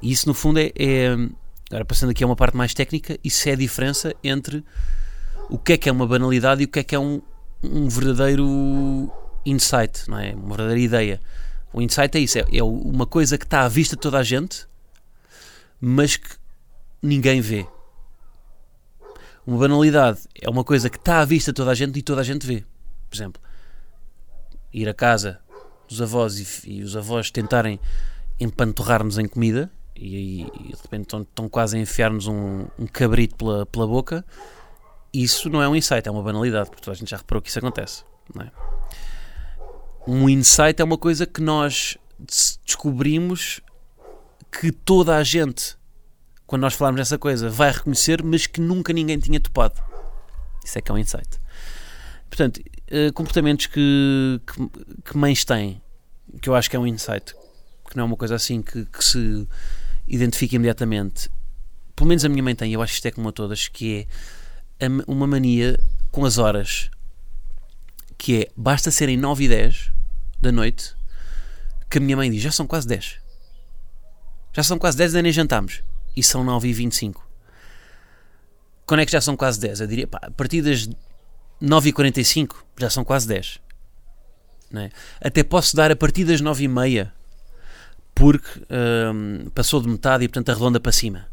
E 0.00 0.12
isso, 0.12 0.28
no 0.28 0.34
fundo, 0.34 0.60
é, 0.60 0.72
é. 0.76 1.12
Agora, 1.70 1.84
passando 1.84 2.10
aqui 2.10 2.22
a 2.22 2.26
uma 2.26 2.36
parte 2.36 2.56
mais 2.56 2.72
técnica, 2.72 3.18
isso 3.24 3.48
é 3.48 3.52
a 3.52 3.56
diferença 3.56 4.14
entre 4.22 4.64
o 5.48 5.58
que 5.58 5.72
é 5.72 5.76
que 5.76 5.88
é 5.88 5.92
uma 5.92 6.06
banalidade 6.06 6.62
e 6.62 6.66
o 6.66 6.68
que 6.68 6.78
é 6.78 6.84
que 6.84 6.94
é 6.94 6.98
um, 6.98 7.20
um 7.62 7.88
verdadeiro 7.88 9.10
insight, 9.44 10.08
não 10.08 10.18
é? 10.18 10.34
Uma 10.34 10.56
verdadeira 10.56 10.80
ideia. 10.80 11.20
O 11.72 11.82
insight 11.82 12.16
é 12.16 12.20
isso, 12.20 12.38
é, 12.38 12.46
é 12.52 12.62
uma 12.62 13.06
coisa 13.06 13.36
que 13.36 13.44
está 13.44 13.62
à 13.62 13.68
vista 13.68 13.96
de 13.96 14.02
toda 14.02 14.18
a 14.18 14.22
gente, 14.22 14.66
mas 15.80 16.16
que 16.16 16.28
ninguém 17.02 17.40
vê. 17.40 17.66
Uma 19.46 19.58
banalidade 19.58 20.20
é 20.40 20.48
uma 20.48 20.64
coisa 20.64 20.88
que 20.88 20.96
está 20.96 21.20
à 21.20 21.24
vista 21.24 21.52
de 21.52 21.56
toda 21.56 21.70
a 21.70 21.74
gente 21.74 21.98
e 21.98 22.02
toda 22.02 22.20
a 22.20 22.24
gente 22.24 22.46
vê. 22.46 22.64
Por 23.08 23.16
exemplo, 23.16 23.42
ir 24.72 24.88
a 24.88 24.94
casa 24.94 25.40
dos 25.88 26.00
avós 26.00 26.38
e, 26.38 26.70
e 26.70 26.82
os 26.82 26.96
avós 26.96 27.30
tentarem 27.30 27.78
empanturrar-nos 28.40 29.18
em 29.18 29.28
comida 29.28 29.70
e, 29.94 30.42
e, 30.42 30.72
de 30.72 30.82
repente 30.82 31.02
estão, 31.02 31.22
estão 31.22 31.48
quase 31.48 31.76
a 31.76 31.80
enfiar-nos 31.80 32.26
um, 32.26 32.66
um 32.78 32.86
cabrito 32.86 33.36
pela, 33.36 33.66
pela 33.66 33.86
boca 33.86 34.24
isso 35.14 35.48
não 35.48 35.62
é 35.62 35.68
um 35.68 35.76
insight, 35.76 36.08
é 36.08 36.10
uma 36.10 36.22
banalidade, 36.22 36.68
porque 36.68 36.82
toda 36.82 36.96
a 36.96 36.98
gente 36.98 37.10
já 37.10 37.16
reparou 37.16 37.40
que 37.40 37.48
isso 37.48 37.60
acontece. 37.60 38.04
É? 38.40 38.50
Um 40.06 40.28
insight 40.28 40.82
é 40.82 40.84
uma 40.84 40.98
coisa 40.98 41.24
que 41.24 41.40
nós 41.40 41.96
descobrimos 42.66 43.60
que 44.50 44.72
toda 44.72 45.16
a 45.16 45.22
gente, 45.22 45.76
quando 46.46 46.62
nós 46.62 46.74
falarmos 46.74 47.00
dessa 47.00 47.18
coisa, 47.18 47.48
vai 47.48 47.72
reconhecer, 47.72 48.22
mas 48.22 48.46
que 48.46 48.60
nunca 48.60 48.92
ninguém 48.92 49.18
tinha 49.18 49.40
topado. 49.40 49.80
Isso 50.64 50.78
é 50.78 50.82
que 50.82 50.90
é 50.90 50.94
um 50.94 50.98
insight. 50.98 51.40
Portanto, 52.28 52.60
eh, 52.88 53.10
comportamentos 53.12 53.66
que, 53.66 54.40
que, 54.46 54.68
que 55.04 55.16
mães 55.16 55.44
têm, 55.44 55.80
que 56.40 56.48
eu 56.48 56.54
acho 56.54 56.68
que 56.68 56.76
é 56.76 56.78
um 56.78 56.86
insight, 56.86 57.34
que 57.88 57.96
não 57.96 58.02
é 58.02 58.06
uma 58.06 58.16
coisa 58.16 58.34
assim 58.34 58.62
que, 58.62 58.84
que 58.86 59.04
se 59.04 59.46
identifica 60.06 60.56
imediatamente 60.56 61.30
pelo 61.94 62.08
menos 62.08 62.24
a 62.24 62.28
minha 62.28 62.42
mãe 62.42 62.54
tem, 62.54 62.72
eu 62.72 62.82
acho 62.82 62.92
que 62.92 62.96
isto 62.96 63.06
é 63.06 63.10
como 63.10 63.28
a 63.28 63.32
todas, 63.32 63.68
que 63.68 64.06
é 64.80 64.86
uma 65.06 65.26
mania 65.26 65.78
com 66.10 66.24
as 66.24 66.38
horas, 66.38 66.90
que 68.18 68.42
é, 68.42 68.50
basta 68.56 68.90
serem 68.90 69.16
9 69.16 69.44
e 69.44 69.48
10 69.48 69.90
da 70.40 70.50
noite, 70.50 70.94
que 71.88 71.98
a 71.98 72.00
minha 72.00 72.16
mãe 72.16 72.30
diz, 72.30 72.42
já 72.42 72.50
são 72.50 72.66
quase 72.66 72.86
10. 72.88 73.18
Já 74.52 74.62
são 74.62 74.78
quase 74.78 74.96
10 74.98 75.14
e 75.14 75.22
nem 75.22 75.32
jantámos. 75.32 75.82
E 76.16 76.22
são 76.22 76.44
9 76.44 76.68
e 76.68 76.72
25. 76.72 77.26
Quando 78.86 79.00
é 79.00 79.06
que 79.06 79.12
já 79.12 79.20
são 79.20 79.36
quase 79.36 79.58
10? 79.60 79.80
Eu 79.80 79.86
diria, 79.86 80.06
pá, 80.06 80.20
a 80.22 80.30
partir 80.30 80.62
das 80.62 80.88
9 81.60 81.88
e 81.88 81.92
45 81.92 82.64
já 82.78 82.90
são 82.90 83.04
quase 83.04 83.26
10. 83.26 83.60
É? 84.76 84.90
Até 85.20 85.42
posso 85.42 85.76
dar 85.76 85.90
a 85.90 85.96
partir 85.96 86.24
das 86.24 86.40
9 86.40 86.64
e 86.64 86.68
meia, 86.68 87.12
porque 88.14 88.60
hum, 89.14 89.48
passou 89.54 89.80
de 89.80 89.88
metade 89.88 90.24
e 90.24 90.28
portanto 90.28 90.50
arredonda 90.50 90.80
para 90.80 90.92
cima. 90.92 91.28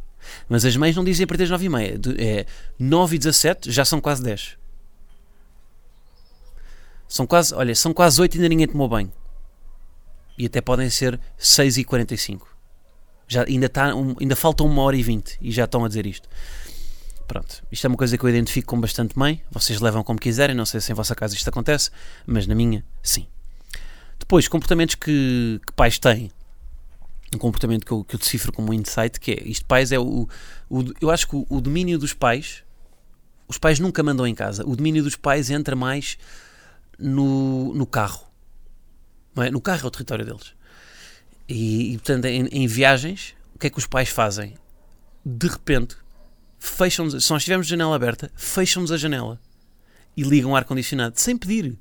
Mas 0.48 0.64
as 0.64 0.76
mães 0.78 0.96
não 0.96 1.04
dizem 1.04 1.24
a 1.24 1.28
partir 1.28 1.44
das 1.44 1.50
9 1.50 1.66
e 1.66 1.70
meia. 1.70 2.00
É 2.18 2.46
9 2.78 3.16
e 3.16 3.20
17 3.20 3.72
já 3.72 3.84
são 3.84 4.00
quase 4.00 4.24
10. 4.24 4.58
São 7.08 7.28
quase, 7.28 7.54
olha, 7.54 7.76
são 7.76 7.94
quase 7.94 8.22
8 8.22 8.36
e 8.36 8.38
ainda 8.38 8.50
ninguém 8.50 8.68
tomou 8.68 8.88
banho. 8.88 9.12
E 10.38 10.46
até 10.46 10.62
podem 10.62 10.90
ser 10.90 11.20
6 11.38 11.78
e 11.78 11.84
45. 11.84 12.51
Já, 13.32 13.46
ainda, 13.48 13.70
tá 13.70 13.96
um, 13.96 14.14
ainda 14.20 14.36
falta 14.36 14.62
uma 14.62 14.82
hora 14.82 14.98
e 14.98 15.02
20 15.02 15.38
e 15.40 15.52
já 15.52 15.64
estão 15.64 15.86
a 15.86 15.88
dizer 15.88 16.06
isto. 16.06 16.28
Pronto, 17.26 17.64
isto 17.72 17.86
é 17.86 17.88
uma 17.88 17.96
coisa 17.96 18.18
que 18.18 18.26
eu 18.26 18.30
identifico 18.30 18.68
com 18.68 18.82
bastante 18.82 19.18
mãe. 19.18 19.42
Vocês 19.50 19.80
levam 19.80 20.04
como 20.04 20.20
quiserem, 20.20 20.54
não 20.54 20.66
sei 20.66 20.82
se 20.82 20.92
em 20.92 20.96
vossa 20.96 21.16
casa 21.16 21.34
isto 21.34 21.48
acontece, 21.48 21.92
mas 22.28 22.46
na 22.46 22.54
minha, 22.54 22.84
sim. 23.02 23.26
Depois, 24.20 24.50
comportamentos 24.50 24.96
que, 24.96 25.62
que 25.66 25.72
pais 25.72 25.98
têm. 25.98 26.30
Um 27.34 27.38
comportamento 27.38 27.86
que 27.86 27.94
eu, 27.94 28.04
que 28.04 28.16
eu 28.16 28.20
decifro 28.20 28.52
como 28.52 28.72
um 28.72 28.74
insight, 28.74 29.18
que 29.18 29.32
é, 29.32 29.48
isto 29.48 29.66
pais 29.66 29.94
é 29.94 29.98
o, 29.98 30.28
o 30.70 30.84
eu 31.00 31.10
acho 31.10 31.26
que 31.26 31.38
o, 31.38 31.48
o 31.50 31.62
domínio 31.62 31.98
dos 31.98 32.14
pais, 32.14 32.66
os 33.48 33.58
pais 33.58 33.80
nunca 33.80 34.04
mandam 34.04 34.28
em 34.28 34.36
casa, 34.36 34.68
o 34.68 34.76
domínio 34.76 35.02
dos 35.06 35.16
pais 35.16 35.50
entra 35.50 35.74
mais 35.74 36.18
no, 37.00 37.74
no 37.74 37.86
carro. 37.86 38.28
É? 39.38 39.50
No 39.50 39.62
carro 39.62 39.86
é 39.86 39.88
o 39.88 39.92
território 39.92 40.26
deles. 40.26 40.54
E, 41.52 41.94
e 41.94 41.98
portanto, 41.98 42.26
em, 42.26 42.48
em, 42.48 42.66
viagens, 42.66 43.36
o 43.54 43.60
que 43.60 43.68
é 43.68 43.70
que 43.70 43.78
os 43.78 43.86
pais 43.86 44.08
fazem? 44.08 44.54
De 45.26 45.48
repente, 45.48 45.98
fecham-nos, 46.58 47.26
se 47.26 47.30
nós 47.30 47.42
estivermos 47.42 47.68
janela 47.68 47.94
aberta, 47.94 48.32
fecham-nos 48.36 48.90
a 48.90 48.96
janela 48.96 49.38
e 50.16 50.24
ligam 50.24 50.52
o 50.52 50.56
ar-condicionado, 50.56 51.20
sem 51.20 51.36
pedir. 51.38 51.78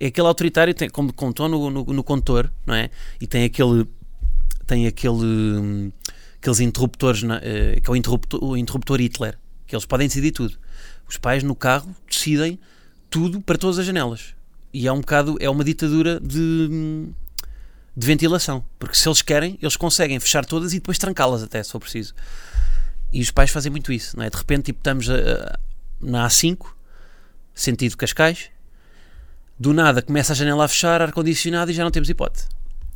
É 0.00 0.06
aquele 0.06 0.26
autoritário, 0.26 0.72
tem, 0.72 0.88
como 0.88 1.12
contou 1.12 1.48
no, 1.48 1.70
no, 1.70 1.84
no 1.84 2.04
não 2.66 2.74
é? 2.74 2.90
E 3.20 3.26
tem 3.26 3.44
aquele. 3.44 3.86
Tem 4.66 4.86
aquele. 4.86 5.92
Aqueles 6.38 6.60
interruptores, 6.60 7.22
uh, 7.22 7.80
que 7.82 7.88
é 7.88 7.92
o 7.92 7.96
interruptor, 7.96 8.42
o 8.44 8.56
interruptor 8.56 9.00
Hitler, 9.00 9.38
que 9.66 9.74
eles 9.74 9.86
podem 9.86 10.06
decidir 10.06 10.32
tudo. 10.32 10.56
Os 11.08 11.16
pais 11.16 11.42
no 11.42 11.54
carro 11.54 11.94
decidem 12.08 12.58
tudo 13.10 13.40
para 13.40 13.58
todas 13.58 13.78
as 13.78 13.86
janelas. 13.86 14.34
E 14.72 14.86
é 14.86 14.92
um 14.92 15.00
bocado. 15.00 15.36
É 15.40 15.48
uma 15.48 15.64
ditadura 15.64 16.20
de 16.20 17.08
de 17.96 18.06
ventilação. 18.06 18.64
Porque 18.78 18.96
se 18.96 19.08
eles 19.08 19.22
querem, 19.22 19.58
eles 19.62 19.76
conseguem 19.76 20.20
fechar 20.20 20.44
todas 20.44 20.72
e 20.72 20.76
depois 20.76 20.98
trancá-las 20.98 21.42
até, 21.42 21.62
se 21.62 21.72
for 21.72 21.80
preciso. 21.80 22.14
E 23.12 23.22
os 23.22 23.30
pais 23.30 23.50
fazem 23.50 23.70
muito 23.70 23.92
isso, 23.92 24.16
não 24.16 24.24
é? 24.24 24.30
De 24.30 24.36
repente, 24.36 24.66
tipo, 24.66 24.80
estamos 24.80 25.06
na 26.00 26.26
A5, 26.26 26.66
sentido 27.54 27.96
Cascais, 27.96 28.50
do 29.58 29.72
nada 29.72 30.02
começa 30.02 30.34
a 30.34 30.36
janela 30.36 30.66
a 30.66 30.68
fechar, 30.68 31.00
ar-condicionado 31.00 31.70
e 31.70 31.74
já 31.74 31.82
não 31.82 31.90
temos 31.90 32.10
hipótese. 32.10 32.46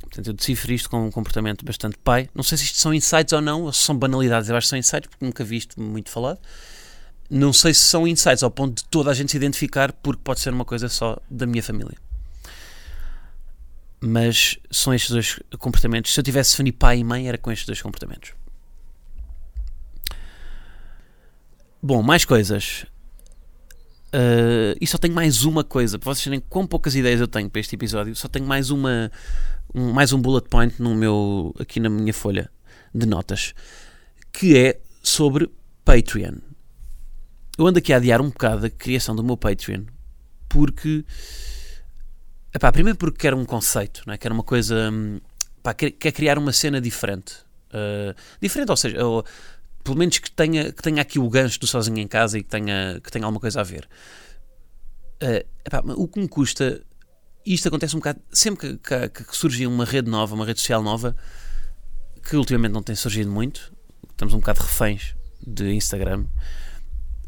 Portanto, 0.00 0.26
eu 0.26 0.32
decifro 0.34 0.72
isto 0.72 0.90
com 0.90 1.06
um 1.06 1.10
comportamento 1.10 1.64
bastante 1.64 1.96
pai. 1.96 2.28
Não 2.34 2.42
sei 2.42 2.58
se 2.58 2.64
isto 2.64 2.78
são 2.78 2.92
insights 2.92 3.32
ou 3.32 3.40
não, 3.40 3.62
ou 3.62 3.72
se 3.72 3.80
são 3.80 3.96
banalidades. 3.96 4.50
Eu 4.50 4.56
acho 4.56 4.66
que 4.66 4.70
são 4.70 4.78
insights, 4.78 5.08
porque 5.08 5.24
nunca 5.24 5.44
vi 5.44 5.56
isto 5.56 5.80
muito 5.80 6.10
falado. 6.10 6.38
Não 7.30 7.52
sei 7.52 7.72
se 7.72 7.82
são 7.82 8.08
insights 8.08 8.42
ao 8.42 8.50
ponto 8.50 8.82
de 8.82 8.88
toda 8.88 9.10
a 9.10 9.14
gente 9.14 9.30
se 9.30 9.36
identificar, 9.36 9.92
porque 9.92 10.20
pode 10.22 10.40
ser 10.40 10.52
uma 10.52 10.64
coisa 10.64 10.88
só 10.88 11.16
da 11.30 11.46
minha 11.46 11.62
família 11.62 11.96
mas 14.00 14.58
são 14.70 14.94
estes 14.94 15.10
dois 15.10 15.40
comportamentos. 15.58 16.12
Se 16.12 16.20
eu 16.20 16.24
tivesse 16.24 16.52
definir 16.52 16.72
pai 16.72 16.98
e 16.98 17.04
mãe, 17.04 17.28
era 17.28 17.38
com 17.38 17.50
estes 17.52 17.66
dois 17.66 17.82
comportamentos. 17.82 18.32
Bom, 21.82 22.02
mais 22.02 22.24
coisas. 22.24 22.86
Uh, 24.12 24.76
e 24.80 24.86
só 24.86 24.98
tenho 24.98 25.14
mais 25.14 25.44
uma 25.44 25.62
coisa. 25.62 25.98
Para 25.98 26.14
vocês 26.14 26.24
verem 26.24 26.40
quão 26.48 26.66
poucas 26.66 26.94
ideias 26.94 27.20
eu 27.20 27.28
tenho 27.28 27.48
para 27.48 27.60
este 27.60 27.74
episódio, 27.74 28.14
só 28.16 28.28
tenho 28.28 28.46
mais 28.46 28.70
uma 28.70 29.10
um, 29.74 29.92
mais 29.92 30.12
um 30.12 30.20
bullet 30.20 30.48
point 30.48 30.80
no 30.82 30.94
meu, 30.94 31.54
aqui 31.58 31.78
na 31.78 31.88
minha 31.88 32.12
folha 32.12 32.50
de 32.94 33.06
notas, 33.06 33.54
que 34.32 34.56
é 34.56 34.80
sobre 35.02 35.50
Patreon. 35.84 36.38
Eu 37.56 37.66
ando 37.66 37.78
aqui 37.78 37.92
a 37.92 37.96
adiar 37.96 38.20
um 38.20 38.30
bocado 38.30 38.66
a 38.66 38.70
criação 38.70 39.14
do 39.14 39.22
meu 39.22 39.36
Patreon 39.36 39.84
porque 40.48 41.04
Epá, 42.52 42.72
primeiro 42.72 42.98
porque 42.98 43.18
quero 43.18 43.36
um 43.36 43.44
conceito, 43.44 44.02
não 44.06 44.14
é? 44.14 44.18
quero 44.18 44.34
uma 44.34 44.42
coisa. 44.42 44.90
Hum, 44.90 45.20
pá, 45.62 45.72
quer, 45.72 45.92
quer 45.92 46.12
criar 46.12 46.38
uma 46.38 46.52
cena 46.52 46.80
diferente. 46.80 47.34
Uh, 47.72 48.14
diferente, 48.40 48.70
ou 48.70 48.76
seja, 48.76 49.04
ou, 49.06 49.24
pelo 49.84 49.96
menos 49.96 50.18
que 50.18 50.30
tenha, 50.30 50.72
que 50.72 50.82
tenha 50.82 51.00
aqui 51.00 51.18
o 51.18 51.28
gancho 51.28 51.60
do 51.60 51.66
sozinho 51.66 51.98
em 51.98 52.08
casa 52.08 52.38
e 52.38 52.42
que 52.42 52.48
tenha, 52.48 53.00
que 53.02 53.10
tenha 53.10 53.24
alguma 53.24 53.40
coisa 53.40 53.60
a 53.60 53.62
ver. 53.62 53.88
Uh, 55.22 55.46
epá, 55.64 55.82
o 55.96 56.08
que 56.08 56.20
me 56.20 56.28
custa. 56.28 56.82
Isto 57.46 57.68
acontece 57.68 57.94
um 57.94 58.00
bocado. 58.00 58.20
Sempre 58.32 58.78
que, 58.78 59.08
que, 59.08 59.24
que 59.24 59.36
surge 59.36 59.66
uma 59.66 59.84
rede 59.84 60.10
nova, 60.10 60.34
uma 60.34 60.44
rede 60.44 60.60
social 60.60 60.82
nova, 60.82 61.16
que 62.28 62.36
ultimamente 62.36 62.72
não 62.72 62.82
tem 62.82 62.94
surgido 62.94 63.30
muito, 63.30 63.72
estamos 64.10 64.34
um 64.34 64.40
bocado 64.40 64.60
reféns 64.60 65.14
de 65.46 65.72
Instagram 65.72 66.26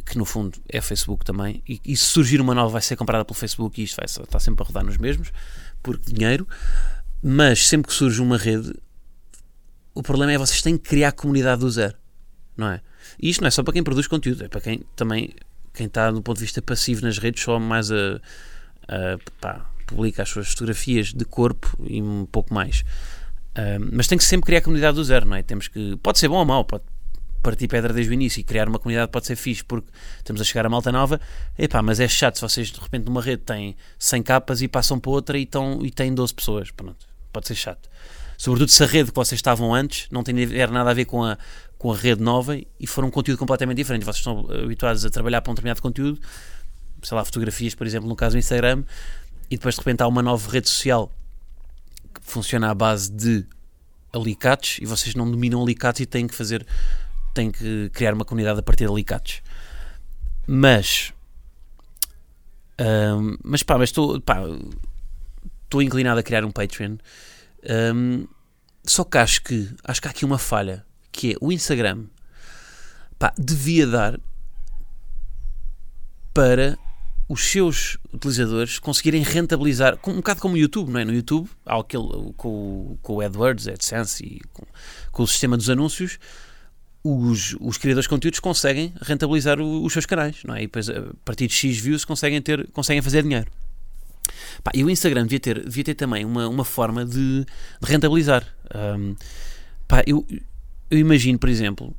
que 0.05 0.19
no 0.19 0.25
fundo 0.25 0.59
é 0.69 0.81
Facebook 0.81 1.25
também, 1.25 1.63
e, 1.69 1.81
e, 1.85 1.97
se 1.97 2.05
surgir 2.05 2.41
uma 2.41 2.55
nova 2.55 2.71
vai 2.71 2.83
ser 2.83 2.97
comprada 2.97 3.25
pelo 3.25 3.39
Facebook 3.39 3.81
e 3.81 3.85
isto 3.85 3.97
vai 3.97 4.07
estar 4.07 4.41
sempre 4.41 4.63
a 4.63 4.67
rodar 4.67 4.85
nos 4.85 4.99
mesmos, 4.99 5.33
porque 5.83 6.13
dinheiro, 6.13 6.47
mas 7.23 7.69
sempre 7.69 7.89
que 7.89 7.95
surge 7.95 8.21
uma 8.21 8.37
rede, 8.37 8.75
o 9.95 10.03
problema 10.03 10.33
é 10.33 10.39
vocês 10.39 10.61
têm 10.63 10.77
que 10.77 10.89
criar 10.89 11.13
comunidade 11.13 11.61
do 11.61 11.71
zero, 11.71 11.95
não 12.57 12.69
é? 12.69 12.81
E 13.21 13.31
isto 13.31 13.41
não 13.41 13.49
é 13.49 13.51
só 13.51 13.63
para 13.63 13.73
quem 13.73 13.83
produz 13.83 14.07
conteúdo, 14.07 14.45
é 14.45 14.49
para 14.49 14.61
quem 14.61 14.83
também, 14.97 15.35
quem 15.73 15.87
está 15.87 16.11
do 16.11 16.23
ponto 16.23 16.39
de 16.39 16.45
vista 16.45 16.61
passivo 16.61 17.03
nas 17.03 17.19
redes, 17.19 17.43
só 17.43 17.59
mais 17.59 17.91
a, 17.91 18.21
a 18.89 19.19
pá, 19.41 19.71
publica 19.87 20.23
as 20.23 20.29
suas 20.29 20.49
fotografias 20.49 21.13
de 21.13 21.25
corpo 21.25 21.77
e 21.85 22.03
um 22.03 22.27
pouco 22.27 22.53
mais. 22.53 22.81
Uh, 23.53 23.79
mas 23.93 24.07
tem 24.07 24.17
que 24.17 24.25
sempre 24.25 24.47
criar 24.47 24.63
comunidade 24.63 24.97
do 24.97 25.05
zero, 25.05 25.27
não 25.27 25.37
é? 25.37 25.43
Temos 25.43 25.69
que, 25.69 25.97
pode 26.03 26.19
ser 26.19 26.29
bom 26.29 26.37
ou 26.37 26.45
mau, 26.45 26.65
pode, 26.65 26.85
partir 27.43 27.69
pedra 27.69 27.93
desde 27.93 28.11
o 28.11 28.15
início 28.15 28.41
e 28.41 28.45
criar 28.45 28.69
uma 28.69 28.79
comunidade 28.79 29.11
pode 29.11 29.27
ser 29.27 29.37
fixe 29.37 29.65
porque 29.65 29.89
estamos 30.19 30.41
a 30.41 30.45
chegar 30.45 30.65
a 30.65 30.69
malta 30.69 30.93
nova, 30.93 31.21
epá, 31.59 31.83
mas 31.83 32.01
é 32.01 32.09
chato 32.09 32.37
se 32.37 32.41
vocês 32.41 32.69
de 32.69 32.81
repente 32.81 33.05
numa 33.05 33.21
rede 33.21 33.43
têm 33.43 33.77
100 33.99 34.23
capas 34.23 34.63
e 34.63 34.69
passam 34.69 34.99
para 34.99 35.11
outra 35.11 35.39
e, 35.39 35.43
estão, 35.43 35.85
e 35.85 35.91
têm 35.91 36.15
12 36.15 36.35
pessoas, 36.35 36.71
pronto, 36.71 37.07
pode 37.33 37.49
ser 37.49 37.55
chato. 37.55 37.89
Sobretudo 38.39 38.71
se 38.71 38.83
a 38.83 38.87
rede 38.87 39.11
que 39.11 39.15
vocês 39.15 39.39
estavam 39.39 39.75
antes 39.75 40.09
não 40.11 40.23
tem 40.23 40.35
nada 40.35 40.91
a 40.91 40.95
ver 40.95 41.05
com 41.05 41.25
a, 41.25 41.39
com 41.79 41.93
a 41.93 41.97
rede 41.97 42.21
nova 42.21 42.59
e 42.79 42.87
for 42.87 43.05
um 43.05 43.11
conteúdo 43.11 43.39
completamente 43.39 43.77
diferente. 43.77 44.05
Vocês 44.05 44.19
estão 44.19 44.49
habituados 44.51 45.05
a 45.05 45.11
trabalhar 45.11 45.41
para 45.43 45.53
um 45.53 45.55
determinado 45.55 45.81
conteúdo, 45.81 46.21
sei 47.03 47.17
lá, 47.17 47.25
fotografias, 47.25 47.75
por 47.75 47.87
exemplo, 47.87 48.09
no 48.09 48.17
caso 48.17 48.35
do 48.35 48.39
Instagram, 48.39 48.85
e 49.51 49.57
depois 49.57 49.75
de 49.75 49.81
repente 49.81 50.03
há 50.03 50.09
uma 50.09 50.23
nova 50.23 50.51
rede 50.51 50.69
social 50.69 51.13
que 52.15 52.21
funciona 52.23 52.71
à 52.71 52.75
base 52.75 53.13
de 53.13 53.47
alicates 54.13 54.79
e 54.81 54.87
vocês 54.87 55.15
não 55.15 55.31
dominam 55.31 55.63
alicates 55.63 56.01
e 56.01 56.07
têm 56.07 56.27
que 56.27 56.35
fazer 56.35 56.67
tem 57.33 57.51
que 57.51 57.91
criar 57.91 58.15
uma 58.15 58.25
comunidade 58.25 58.61
a 58.61 58.63
partir 58.63 58.85
de 58.85 58.91
alicates. 58.91 59.43
Mas. 60.47 61.13
Um, 62.81 63.37
mas 63.43 63.63
pá, 63.63 63.79
mas 63.79 63.89
estou. 63.89 64.23
Estou 65.65 65.83
inclinado 65.83 66.21
a 66.21 66.23
criar 66.23 66.45
um 66.45 66.51
Patreon. 66.51 66.97
Um, 67.95 68.27
só 68.85 69.05
que 69.05 69.19
acho 69.19 69.43
que 69.43 69.71
acho 69.85 70.03
que 70.03 70.09
há 70.09 70.11
aqui 70.11 70.25
uma 70.25 70.39
falha 70.39 70.85
que 71.13 71.33
é 71.33 71.37
o 71.41 71.53
Instagram 71.53 72.07
pá, 73.19 73.33
devia 73.39 73.87
dar 73.87 74.19
para 76.35 76.77
os 77.29 77.45
seus 77.45 77.97
utilizadores 78.13 78.79
conseguirem 78.79 79.23
rentabilizar, 79.23 79.99
um 80.07 80.17
bocado 80.17 80.41
como 80.41 80.55
o 80.55 80.59
YouTube, 80.59 80.91
não 80.91 81.01
é? 81.01 81.05
No 81.05 81.15
YouTube, 81.15 81.49
há 81.65 81.79
aquele 81.79 82.33
com, 82.37 82.99
com 83.01 83.15
o 83.15 83.21
AdWords, 83.21 83.69
AdSense 83.69 84.25
e 84.25 84.41
com, 84.53 84.67
com 85.11 85.23
o 85.23 85.27
sistema 85.27 85.57
dos 85.57 85.71
anúncios, 85.71 86.19
os, 87.05 87.57
os 87.61 87.77
criadores 87.77 88.05
de 88.05 88.11
conteúdos 88.11 88.41
conseguem 88.41 88.93
rentabilizar 89.03 89.61
o, 89.61 89.85
os 89.85 89.93
seus 89.93 90.07
canais, 90.07 90.43
não 90.45 90.55
é? 90.55 90.61
E 90.61 90.67
depois, 90.67 90.89
a 90.89 91.13
partir 91.25 91.49
de 91.49 91.55
X 91.55 91.79
views, 91.79 92.05
conseguem, 92.05 92.41
ter, 92.41 92.69
conseguem 92.71 93.03
fazer 93.03 93.23
dinheiro. 93.23 93.51
Pá, 94.63 94.71
e 94.75 94.85
o 94.85 94.91
Instagram 94.91 95.25
devia 95.25 95.41
ter, 95.41 95.65
devia 95.65 95.85
ter 95.85 95.95
também 95.95 96.25
uma, 96.25 96.49
uma 96.49 96.65
forma 96.65 97.05
de, 97.05 97.45
de 97.45 97.47
rentabilizar. 97.89 98.47
Um, 98.75 99.17
pá, 99.89 100.03
eu, 100.07 100.25
eu 100.91 100.99
imagino, 100.99 101.39
por 101.39 101.49
exemplo, 101.49 101.95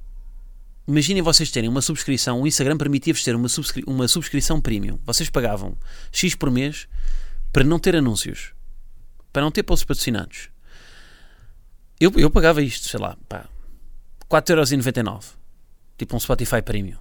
imaginem 0.88 1.22
vocês 1.22 1.52
terem 1.52 1.70
uma 1.70 1.82
subscrição, 1.82 2.42
o 2.42 2.48
Instagram 2.48 2.78
permitia-vos 2.78 3.24
ter 3.24 3.36
uma, 3.36 3.50
subscri 3.50 3.84
uma 3.86 4.08
subscrição 4.08 4.62
premium. 4.62 4.98
Vocês 5.06 5.30
pagavam 5.30 5.78
X 6.12 6.34
por 6.36 6.50
mês 6.50 6.88
para 7.52 7.66
não 7.66 7.78
ter 7.78 7.96
anúncios, 7.96 8.54
para 9.34 9.42
não 9.42 9.52
ter 9.52 9.64
posts 9.64 9.86
patrocinados. 9.86 10.50
Eu, 12.00 12.12
eu 12.16 12.30
pagava 12.30 12.62
isto, 12.62 12.88
sei 12.88 13.00
lá, 13.00 13.18
pá, 13.28 13.50
4,99€. 14.34 15.26
Tipo 15.98 16.16
um 16.16 16.20
Spotify 16.20 16.62
Premium. 16.62 16.98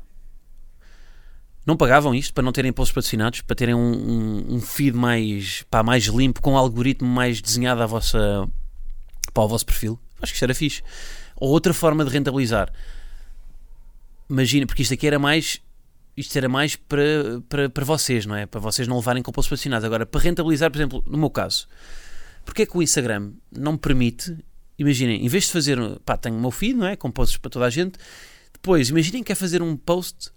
Não 1.65 1.77
pagavam 1.77 2.15
isto 2.15 2.35
para 2.35 2.43
não 2.43 2.53
terem 2.53 2.73
posts 2.73 2.93
patrocinados, 2.93 3.41
para 3.41 3.57
terem 3.57 3.75
um, 3.75 3.79
um, 3.79 4.55
um 4.57 4.61
feed 4.61 4.97
mais, 4.97 5.63
pá, 5.71 5.83
mais 5.83 6.05
limpo, 6.05 6.43
com 6.43 6.53
um 6.53 6.57
algoritmo 6.57 7.09
mais 7.09 7.41
desenhado 7.41 7.83
à 7.83 7.87
vossa, 7.87 8.49
para 9.33 9.45
o 9.45 9.49
vosso 9.49 9.65
perfil? 9.65 9.99
Acho 10.21 10.33
que 10.33 10.37
isto 10.37 10.43
era 10.43 10.55
fixe. 10.55 10.83
Ou 11.37 11.51
outra 11.51 11.73
forma 11.73 12.05
de 12.05 12.11
rentabilizar. 12.11 12.71
Imagina, 14.29 14.67
porque 14.67 14.83
isto 14.83 14.93
aqui 14.93 15.07
era 15.07 15.19
mais 15.19 15.61
isto 16.15 16.37
era 16.37 16.47
mais 16.47 16.77
para, 16.77 17.41
para, 17.49 17.71
para 17.71 17.85
vocês, 17.87 18.27
não 18.27 18.37
é? 18.37 18.45
Para 18.45 18.61
vocês 18.61 18.87
não 18.87 18.97
levarem 18.97 19.23
com 19.23 19.33
posts 19.33 19.49
patrocinados. 19.49 19.85
Agora, 19.85 20.05
para 20.05 20.21
rentabilizar, 20.21 20.71
por 20.71 20.77
exemplo, 20.77 21.05
no 21.07 21.17
meu 21.17 21.31
caso, 21.31 21.67
porque 22.45 22.63
é 22.63 22.67
que 22.67 22.77
o 22.77 22.83
Instagram 22.83 23.33
não 23.51 23.73
me 23.73 23.79
permite, 23.79 24.37
imaginem, 24.83 25.25
em 25.25 25.29
vez 25.29 25.45
de 25.45 25.53
fazer, 25.53 25.79
pá, 26.05 26.17
tenho 26.17 26.37
o 26.37 26.41
meu 26.41 26.51
feed, 26.51 26.75
não 26.75 26.87
é? 26.87 26.97
Com 26.97 27.11
posts 27.11 27.39
para 27.39 27.51
toda 27.51 27.67
a 27.67 27.71
gente, 27.71 27.99
depois, 28.53 28.91
imaginem 28.91 29.23
que 29.23 29.33
é 29.33 29.35
fazer 29.35 29.63
um 29.63 29.77
post 29.77 30.31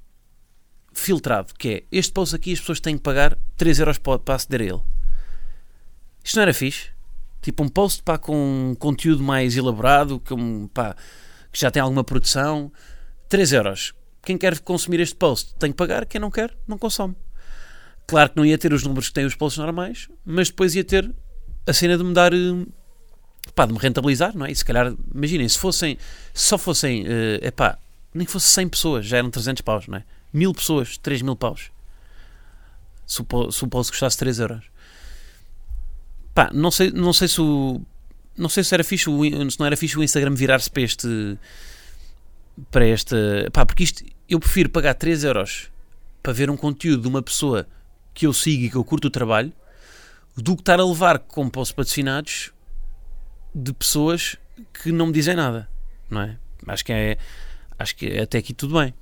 filtrado, 0.93 1.53
que 1.57 1.69
é, 1.69 1.83
este 1.91 2.13
post 2.13 2.35
aqui 2.35 2.53
as 2.53 2.59
pessoas 2.59 2.79
têm 2.79 2.97
que 2.97 3.03
pagar 3.03 3.37
3 3.57 3.79
euros 3.79 3.97
para, 3.97 4.35
aceder 4.35 4.61
a 4.61 4.63
ele. 4.63 4.81
Isto 6.23 6.35
não 6.37 6.43
era 6.43 6.53
fixe? 6.53 6.89
Tipo 7.41 7.63
um 7.63 7.69
post, 7.69 8.01
pá, 8.01 8.17
com 8.17 8.71
um 8.71 8.75
conteúdo 8.75 9.21
mais 9.21 9.55
elaborado, 9.55 10.19
que, 10.19 10.33
pá, 10.73 10.95
que 11.51 11.59
já 11.59 11.69
tem 11.69 11.81
alguma 11.81 12.03
produção, 12.03 12.71
3 13.29 13.53
euros 13.53 13.93
quem 14.25 14.37
quer 14.37 14.59
consumir 14.59 14.99
este 14.99 15.15
post 15.15 15.53
tem 15.55 15.71
que 15.71 15.77
pagar, 15.77 16.05
quem 16.07 16.19
não 16.19 16.31
quer, 16.31 16.57
não 16.67 16.79
consome. 16.79 17.15
Claro 18.07 18.31
que 18.31 18.37
não 18.37 18.45
ia 18.45 18.57
ter 18.57 18.73
os 18.73 18.83
números 18.83 19.07
que 19.07 19.13
têm 19.13 19.25
os 19.25 19.35
posts 19.35 19.59
normais, 19.59 20.09
mas 20.25 20.49
depois 20.49 20.75
ia 20.75 20.83
ter 20.83 21.15
a 21.65 21.71
cena 21.71 21.97
de 21.97 22.03
me 22.03 22.13
dar. 22.13 22.31
Eh, 23.55 23.57
pá, 23.57 23.65
de 23.65 23.74
me 23.74 23.79
rentabilizar, 23.79 24.35
não 24.38 24.45
é? 24.45 24.51
E 24.51 24.55
se 24.55 24.65
calhar, 24.65 24.93
imaginem, 25.13 25.47
se 25.47 25.57
fossem. 25.57 25.97
Se 26.33 26.50
só 26.50 26.57
fossem. 26.57 27.03
Uh, 27.03 27.51
pá, 27.55 27.77
nem 28.13 28.25
que 28.25 28.31
fosse 28.31 28.47
100 28.47 28.69
pessoas, 28.69 29.05
já 29.05 29.17
eram 29.17 29.29
300 29.29 29.62
paus, 29.62 29.88
não 29.88 29.97
é? 29.97 30.03
Mil 30.33 30.53
pessoas, 30.53 30.97
3 30.97 31.21
mil 31.21 31.35
paus. 31.35 31.71
Se 33.07 33.21
o, 33.21 33.51
se 33.51 33.63
o 33.63 33.67
post 33.67 33.91
custasse 33.91 34.17
3 34.17 34.39
euros. 34.39 34.65
Pá, 36.33 36.50
não 36.53 36.71
sei, 36.71 36.91
não 36.91 37.13
sei 37.13 37.27
se 37.27 37.41
o. 37.41 37.81
Não 38.38 38.50
sei 38.50 38.63
se 38.65 38.74
era 38.74 38.83
fixe, 38.83 39.05
se 39.05 39.59
não 39.59 39.65
era 39.65 39.77
fixe 39.77 39.97
o 39.97 40.03
Instagram 40.03 40.35
virar-se 40.35 40.69
para 40.69 40.81
este 40.81 41.38
para 42.69 42.85
esta. 42.85 43.15
Pá, 43.53 43.65
porque 43.65 43.83
isto 43.83 44.03
eu 44.27 44.39
prefiro 44.39 44.69
pagar 44.69 44.93
3 44.95 45.24
euros 45.24 45.69
para 46.21 46.33
ver 46.33 46.50
um 46.50 46.57
conteúdo 46.57 47.03
de 47.03 47.07
uma 47.07 47.21
pessoa 47.21 47.67
que 48.13 48.25
eu 48.25 48.33
sigo 48.33 48.63
e 48.63 48.69
que 48.69 48.75
eu 48.75 48.83
curto 48.83 49.05
o 49.05 49.12
trabalho 49.12 49.53
do 50.35 50.55
que 50.55 50.62
estar 50.62 50.79
a 50.79 50.85
levar 50.85 51.19
com 51.19 51.50
posts 51.50 51.74
patrocinados 51.74 52.51
de 53.55 53.71
pessoas 53.71 54.35
que 54.74 54.91
não 54.91 55.07
me 55.07 55.13
dizem 55.13 55.35
nada, 55.35 55.69
não 56.09 56.21
é? 56.21 56.38
Acho 56.67 56.83
que 56.83 56.91
é, 56.91 57.17
acho 57.79 57.95
que 57.95 58.17
até 58.19 58.38
aqui 58.38 58.53
tudo 58.53 58.77
bem. 58.77 58.93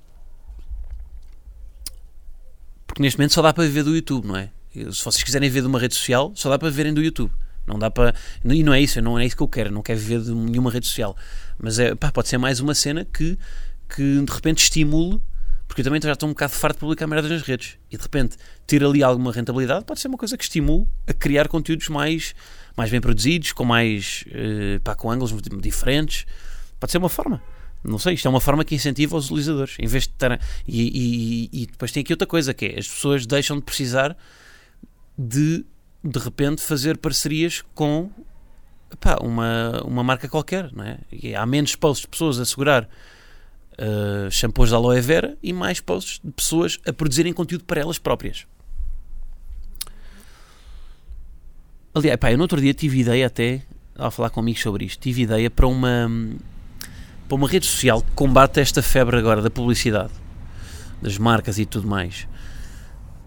Porque 2.86 3.02
neste 3.02 3.18
momento 3.18 3.34
só 3.34 3.42
dá 3.42 3.52
para 3.52 3.68
ver 3.68 3.84
do 3.84 3.96
YouTube, 3.96 4.28
não 4.28 4.38
é? 4.38 4.52
Se 4.72 5.04
vocês 5.04 5.24
quiserem 5.24 5.50
ver 5.50 5.62
de 5.62 5.68
uma 5.68 5.80
rede 5.80 5.96
social, 5.96 6.32
só 6.36 6.50
dá 6.50 6.60
para 6.60 6.70
verem 6.70 6.94
do 6.94 7.02
YouTube. 7.02 7.32
Não 7.66 7.80
dá 7.80 7.90
para. 7.90 8.14
E 8.44 8.64
não 8.64 8.74
é 8.74 8.82
isso, 8.82 9.02
não 9.02 9.18
é 9.18 9.26
isso 9.26 9.36
que 9.36 9.42
eu 9.44 9.48
quero. 9.48 9.72
Não 9.72 9.82
quero 9.82 10.00
ver 10.00 10.22
de 10.22 10.32
nenhuma 10.32 10.70
rede 10.70 10.86
social. 10.86 11.16
Mas 11.58 11.80
é, 11.80 11.96
pá, 11.96 12.12
pode 12.12 12.28
ser 12.28 12.38
mais 12.38 12.60
uma 12.60 12.76
cena 12.76 13.06
que, 13.06 13.38
que 13.90 14.22
de 14.22 14.32
repente 14.32 14.64
estimule. 14.64 15.22
Porque 15.74 15.82
eu 15.82 15.86
também 15.86 16.00
já 16.00 16.14
estou 16.14 16.30
um 16.30 16.34
bocado 16.34 16.54
farto 16.54 16.76
de 16.76 16.80
publicar 16.82 17.08
merdas 17.08 17.32
nas 17.32 17.42
redes. 17.42 17.80
E 17.90 17.98
de 17.98 18.04
repente 18.04 18.38
ter 18.68 18.84
ali 18.84 19.02
alguma 19.02 19.32
rentabilidade 19.32 19.84
pode 19.84 20.00
ser 20.00 20.08
uma 20.08 20.20
coisa 20.20 20.38
que 20.38 20.44
estimule 20.44 20.88
a 21.08 21.14
criar 21.14 21.48
conteúdos 21.48 21.90
mais, 21.90 22.36
mais 22.78 22.92
bem 22.92 23.02
produzidos, 23.02 23.54
com 23.54 23.66
mais. 23.66 24.24
Uh, 24.28 24.80
pá, 24.82 24.94
com 24.94 25.10
ângulos 25.10 25.34
diferentes. 25.60 26.28
Pode 26.80 26.92
ser 26.92 27.00
uma 27.00 27.10
forma. 27.10 27.42
Não 27.84 27.98
sei, 27.98 28.14
isto 28.14 28.28
é 28.28 28.30
uma 28.30 28.40
forma 28.40 28.64
que 28.64 28.76
incentiva 28.76 29.18
os 29.18 29.26
utilizadores. 29.26 29.76
Em 29.80 29.88
vez 29.88 30.04
de 30.04 30.12
estar. 30.12 30.40
E, 30.68 31.50
e, 31.52 31.64
e 31.64 31.66
depois 31.66 31.92
tem 31.92 32.02
aqui 32.02 32.14
outra 32.14 32.28
coisa 32.28 32.54
que 32.54 32.68
é 32.68 32.78
as 32.78 32.88
pessoas 32.88 33.26
deixam 33.26 33.58
de 33.58 33.64
precisar 33.64 34.16
de 35.18 35.66
de 36.04 36.20
repente 36.20 36.62
fazer 36.62 37.00
parcerias 37.00 37.64
com 37.74 38.12
pá, 39.00 39.18
uma, 39.20 39.82
uma 39.84 40.04
marca 40.04 40.30
qualquer, 40.30 40.72
não 40.72 40.84
é? 40.84 41.00
E 41.12 41.34
há 41.34 41.44
menos 41.48 41.76
posts 41.76 42.04
de 42.04 42.10
pessoas 42.10 42.40
a 42.40 42.46
segurar 42.46 42.88
uh, 43.80 44.32
shampoos 44.32 44.70
de 44.70 44.76
aloe 44.76 45.02
vera 45.02 45.38
e 45.42 45.54
mais 45.54 45.80
posts 45.80 46.20
de 46.24 46.32
pessoas 46.32 46.80
a 46.86 46.94
produzirem 46.94 47.34
conteúdo 47.34 47.64
para 47.66 47.82
elas 47.82 47.98
próprias. 47.98 48.46
Aliás, 51.94 52.18
pá, 52.18 52.32
eu 52.32 52.38
no 52.38 52.44
outro 52.44 52.60
dia 52.60 52.74
tive 52.74 53.00
ideia 53.00 53.28
até, 53.28 53.62
ao 53.96 54.10
falar 54.10 54.32
com 54.32 54.40
amigos 54.40 54.62
sobre 54.62 54.86
isto, 54.86 55.00
tive 55.00 55.24
ideia 55.24 55.50
para 55.50 55.68
uma, 55.68 56.10
para 57.28 57.36
uma 57.36 57.48
rede 57.48 57.68
social 57.68 58.02
que 58.02 58.12
combate 58.14 58.60
esta 58.60 58.82
febre 58.82 59.18
agora 59.18 59.42
da 59.42 59.50
publicidade, 59.50 60.12
das 61.02 61.18
marcas 61.18 61.60
e 61.60 61.66
tudo 61.66 61.88
mais. 61.88 62.28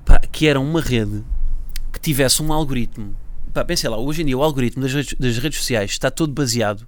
Pá, 0.05 0.19
que 0.19 0.49
era 0.49 0.59
uma 0.59 0.81
rede 0.81 1.23
que 1.93 2.01
tivesse 2.01 2.43
um 2.43 2.53
algoritmo. 2.53 3.17
Pá, 3.55 3.65
pensei 3.65 3.89
lá, 3.89 3.97
hoje 3.97 4.23
em 4.23 4.27
dia 4.27 4.37
o 4.37 4.43
algoritmo 4.43 4.83
das 4.83 4.93
redes, 4.93 5.15
das 5.19 5.39
redes 5.39 5.61
sociais 5.61 5.93
está 5.93 6.11
todo 6.11 6.33
baseado 6.33 6.87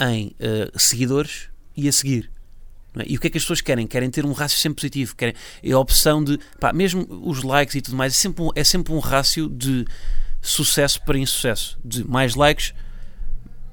em 0.00 0.28
uh, 0.28 0.78
seguidores 0.78 1.48
e 1.76 1.88
a 1.88 1.92
seguir. 1.92 2.33
É? 2.98 3.04
E 3.06 3.16
o 3.16 3.20
que 3.20 3.26
é 3.26 3.30
que 3.30 3.38
as 3.38 3.44
pessoas 3.44 3.60
querem? 3.60 3.86
Querem 3.86 4.10
ter 4.10 4.24
um 4.24 4.32
rácio 4.32 4.58
sempre 4.58 4.76
positivo. 4.76 5.16
Querem, 5.16 5.34
é 5.62 5.72
a 5.72 5.78
opção 5.78 6.22
de. 6.22 6.38
Pá, 6.60 6.72
mesmo 6.72 7.06
os 7.24 7.42
likes 7.42 7.74
e 7.74 7.80
tudo 7.80 7.96
mais, 7.96 8.14
é 8.14 8.16
sempre 8.16 8.42
um, 8.42 8.50
é 8.54 8.64
sempre 8.64 8.92
um 8.92 8.98
rácio 8.98 9.48
de 9.48 9.84
sucesso 10.40 11.02
para 11.02 11.18
insucesso. 11.18 11.78
De 11.84 12.06
mais 12.06 12.34
likes, 12.34 12.74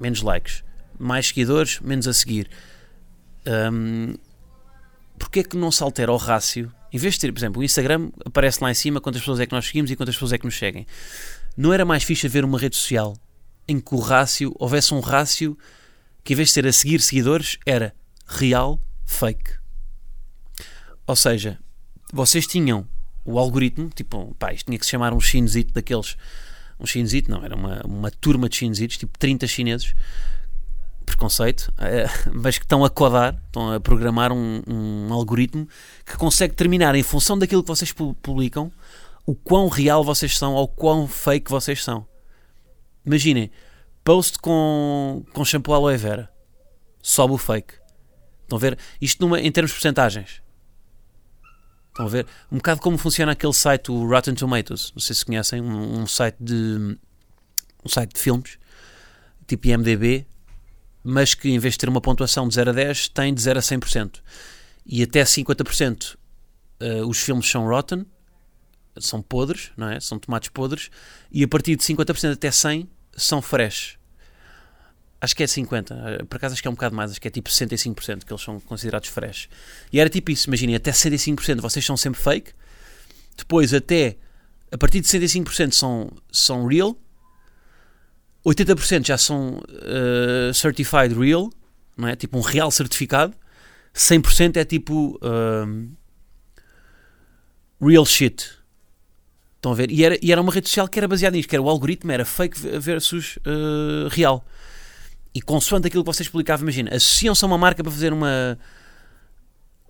menos 0.00 0.22
likes. 0.22 0.64
Mais 0.98 1.28
seguidores, 1.28 1.80
menos 1.80 2.06
a 2.08 2.12
seguir. 2.12 2.48
Um, 3.46 4.14
Porquê 5.18 5.40
é 5.40 5.44
que 5.44 5.56
não 5.56 5.70
se 5.70 5.82
altera 5.82 6.10
o 6.10 6.16
rácio 6.16 6.72
em 6.92 6.98
vez 6.98 7.14
de 7.14 7.20
ter, 7.20 7.32
por 7.32 7.38
exemplo, 7.38 7.62
o 7.62 7.64
Instagram 7.64 8.10
aparece 8.24 8.62
lá 8.62 8.70
em 8.70 8.74
cima 8.74 9.00
quantas 9.00 9.22
pessoas 9.22 9.40
é 9.40 9.46
que 9.46 9.52
nós 9.52 9.66
seguimos 9.66 9.90
e 9.90 9.96
quantas 9.96 10.14
pessoas 10.14 10.32
é 10.34 10.38
que 10.38 10.44
nos 10.44 10.58
seguem. 10.58 10.86
Não 11.56 11.72
era 11.72 11.86
mais 11.86 12.04
fixe 12.04 12.26
haver 12.26 12.44
uma 12.44 12.58
rede 12.58 12.76
social 12.76 13.16
em 13.66 13.80
que 13.80 13.94
o 13.94 13.98
rácio, 13.98 14.54
houvesse 14.58 14.92
um 14.92 15.00
rácio 15.00 15.56
que 16.22 16.34
em 16.34 16.36
vez 16.36 16.48
de 16.48 16.54
ser 16.54 16.66
a 16.66 16.72
seguir 16.72 17.00
seguidores, 17.00 17.58
era 17.64 17.94
real, 18.26 18.78
fake. 19.04 19.52
Ou 21.06 21.16
seja, 21.16 21.58
vocês 22.12 22.46
tinham 22.46 22.86
o 23.24 23.38
algoritmo, 23.38 23.88
tipo, 23.88 24.34
pá, 24.38 24.52
isto 24.52 24.66
tinha 24.66 24.78
que 24.78 24.84
se 24.84 24.90
chamar 24.90 25.12
um 25.12 25.20
chinezito 25.20 25.72
daqueles. 25.72 26.16
Um 26.78 26.86
chinezito, 26.86 27.30
não, 27.30 27.44
era 27.44 27.54
uma, 27.54 27.80
uma 27.84 28.10
turma 28.10 28.48
de 28.48 28.56
chinezitos, 28.56 28.96
tipo 28.96 29.16
30 29.18 29.46
chineses, 29.46 29.94
preconceito, 31.04 31.72
eh, 31.78 32.06
mas 32.32 32.58
que 32.58 32.64
estão 32.64 32.84
a 32.84 32.90
codar, 32.90 33.40
estão 33.46 33.72
a 33.72 33.80
programar 33.80 34.32
um, 34.32 34.62
um, 34.66 35.12
algoritmo 35.12 35.68
que 36.04 36.16
consegue 36.16 36.52
determinar, 36.52 36.94
em 36.94 37.02
função 37.02 37.38
daquilo 37.38 37.62
que 37.62 37.68
vocês 37.68 37.92
publicam, 37.92 38.72
o 39.24 39.34
quão 39.34 39.68
real 39.68 40.02
vocês 40.02 40.36
são 40.36 40.54
ou 40.54 40.66
quão 40.66 41.06
fake 41.06 41.50
vocês 41.50 41.82
são. 41.82 42.06
Imaginem, 43.06 43.50
post 44.02 44.38
com, 44.38 45.24
com 45.32 45.44
shampoo 45.44 45.74
aloe 45.74 45.96
vera, 45.96 46.28
sobe 47.00 47.34
o 47.34 47.38
fake. 47.38 47.74
Estão 48.42 48.58
a 48.58 48.60
ver? 48.60 48.78
Isto 49.00 49.20
numa, 49.22 49.40
em 49.40 49.50
termos 49.50 49.70
de 49.70 49.76
porcentagens. 49.76 50.42
Estão 51.88 52.06
a 52.06 52.08
ver? 52.08 52.26
Um 52.50 52.56
bocado 52.56 52.80
como 52.80 52.96
funciona 52.96 53.32
aquele 53.32 53.52
site, 53.52 53.90
o 53.90 54.08
Rotten 54.08 54.34
Tomatoes. 54.34 54.92
Não 54.94 55.00
sei 55.00 55.14
se 55.14 55.24
conhecem, 55.24 55.60
um, 55.60 56.00
um 56.00 56.06
site 56.06 56.36
de 56.40 56.96
um 57.84 57.88
site 57.88 58.14
de 58.14 58.20
filmes, 58.20 58.58
tipo 59.46 59.66
IMDB, 59.66 60.26
mas 61.02 61.34
que 61.34 61.50
em 61.50 61.58
vez 61.58 61.74
de 61.74 61.78
ter 61.78 61.88
uma 61.88 62.00
pontuação 62.00 62.46
de 62.48 62.54
0 62.54 62.70
a 62.70 62.72
10, 62.72 63.08
tem 63.08 63.34
de 63.34 63.42
0 63.42 63.58
a 63.58 63.62
100%. 63.62 64.20
E 64.86 65.02
até 65.02 65.22
50% 65.22 66.14
uh, 66.14 66.18
eh, 66.80 67.02
os 67.04 67.18
filmes 67.18 67.48
são 67.48 67.66
rotten, 67.66 68.06
são 68.98 69.22
podres, 69.22 69.70
não 69.76 69.88
é? 69.88 70.00
São 70.00 70.18
tomates 70.18 70.48
podres, 70.48 70.90
e 71.30 71.42
a 71.42 71.48
partir 71.48 71.76
de 71.76 71.82
50% 71.82 72.32
até 72.32 72.50
100 72.50 72.88
são 73.16 73.42
fresh. 73.42 73.98
Acho 75.22 75.36
que 75.36 75.44
é 75.44 75.46
50, 75.46 75.94
eh, 75.94 76.24
por 76.24 76.36
acaso 76.36 76.54
acho 76.54 76.60
que 76.60 76.66
é 76.66 76.70
um 76.70 76.74
bocado 76.74 76.96
mais, 76.96 77.12
acho 77.12 77.20
que 77.20 77.28
é 77.28 77.30
tipo 77.30 77.48
65% 77.48 78.24
que 78.24 78.32
eles 78.32 78.42
são 78.42 78.58
considerados 78.58 79.08
fresh. 79.08 79.48
E 79.92 80.00
era 80.00 80.10
tipo 80.10 80.32
isso, 80.32 80.48
imaginem, 80.48 80.74
até 80.74 80.90
65% 80.90 81.60
vocês 81.60 81.84
são 81.86 81.96
sempre 81.96 82.20
fake, 82.20 82.52
depois 83.36 83.72
até, 83.72 84.16
a 84.72 84.76
partir 84.76 85.00
de 85.00 85.06
65% 85.06 85.74
são, 85.74 86.10
são 86.32 86.66
real, 86.66 86.96
80% 88.44 89.06
já 89.06 89.16
são 89.16 89.58
uh, 89.58 90.52
certified 90.52 91.14
real, 91.14 91.50
não 91.96 92.08
é? 92.08 92.16
Tipo 92.16 92.38
um 92.38 92.40
real 92.40 92.70
certificado. 92.70 93.34
100% 93.94 94.56
é 94.56 94.64
tipo 94.64 95.18
uh, 95.22 95.88
real 97.80 98.04
shit. 98.04 98.50
Estão 99.56 99.70
a 99.70 99.74
ver? 99.74 99.92
E 99.92 100.04
era, 100.04 100.18
e 100.20 100.32
era 100.32 100.40
uma 100.40 100.52
rede 100.52 100.68
social 100.68 100.88
que 100.88 100.98
era 100.98 101.06
baseada 101.06 101.36
nisto, 101.36 101.48
que 101.48 101.54
era 101.54 101.62
o 101.62 101.68
algoritmo, 101.68 102.10
era 102.10 102.24
fake 102.24 102.58
versus 102.80 103.36
uh, 103.46 104.08
real. 104.10 104.44
E 105.34 105.40
consoante 105.40 105.86
aquilo 105.86 106.04
que 106.04 106.12
vocês 106.12 106.26
explicavam, 106.26 106.64
imagina, 106.64 106.94
associam-se 106.94 107.44
a 107.44 107.48
uma 107.48 107.58
marca 107.58 107.82
para 107.82 107.92
fazer 107.92 108.12
uma 108.12 108.58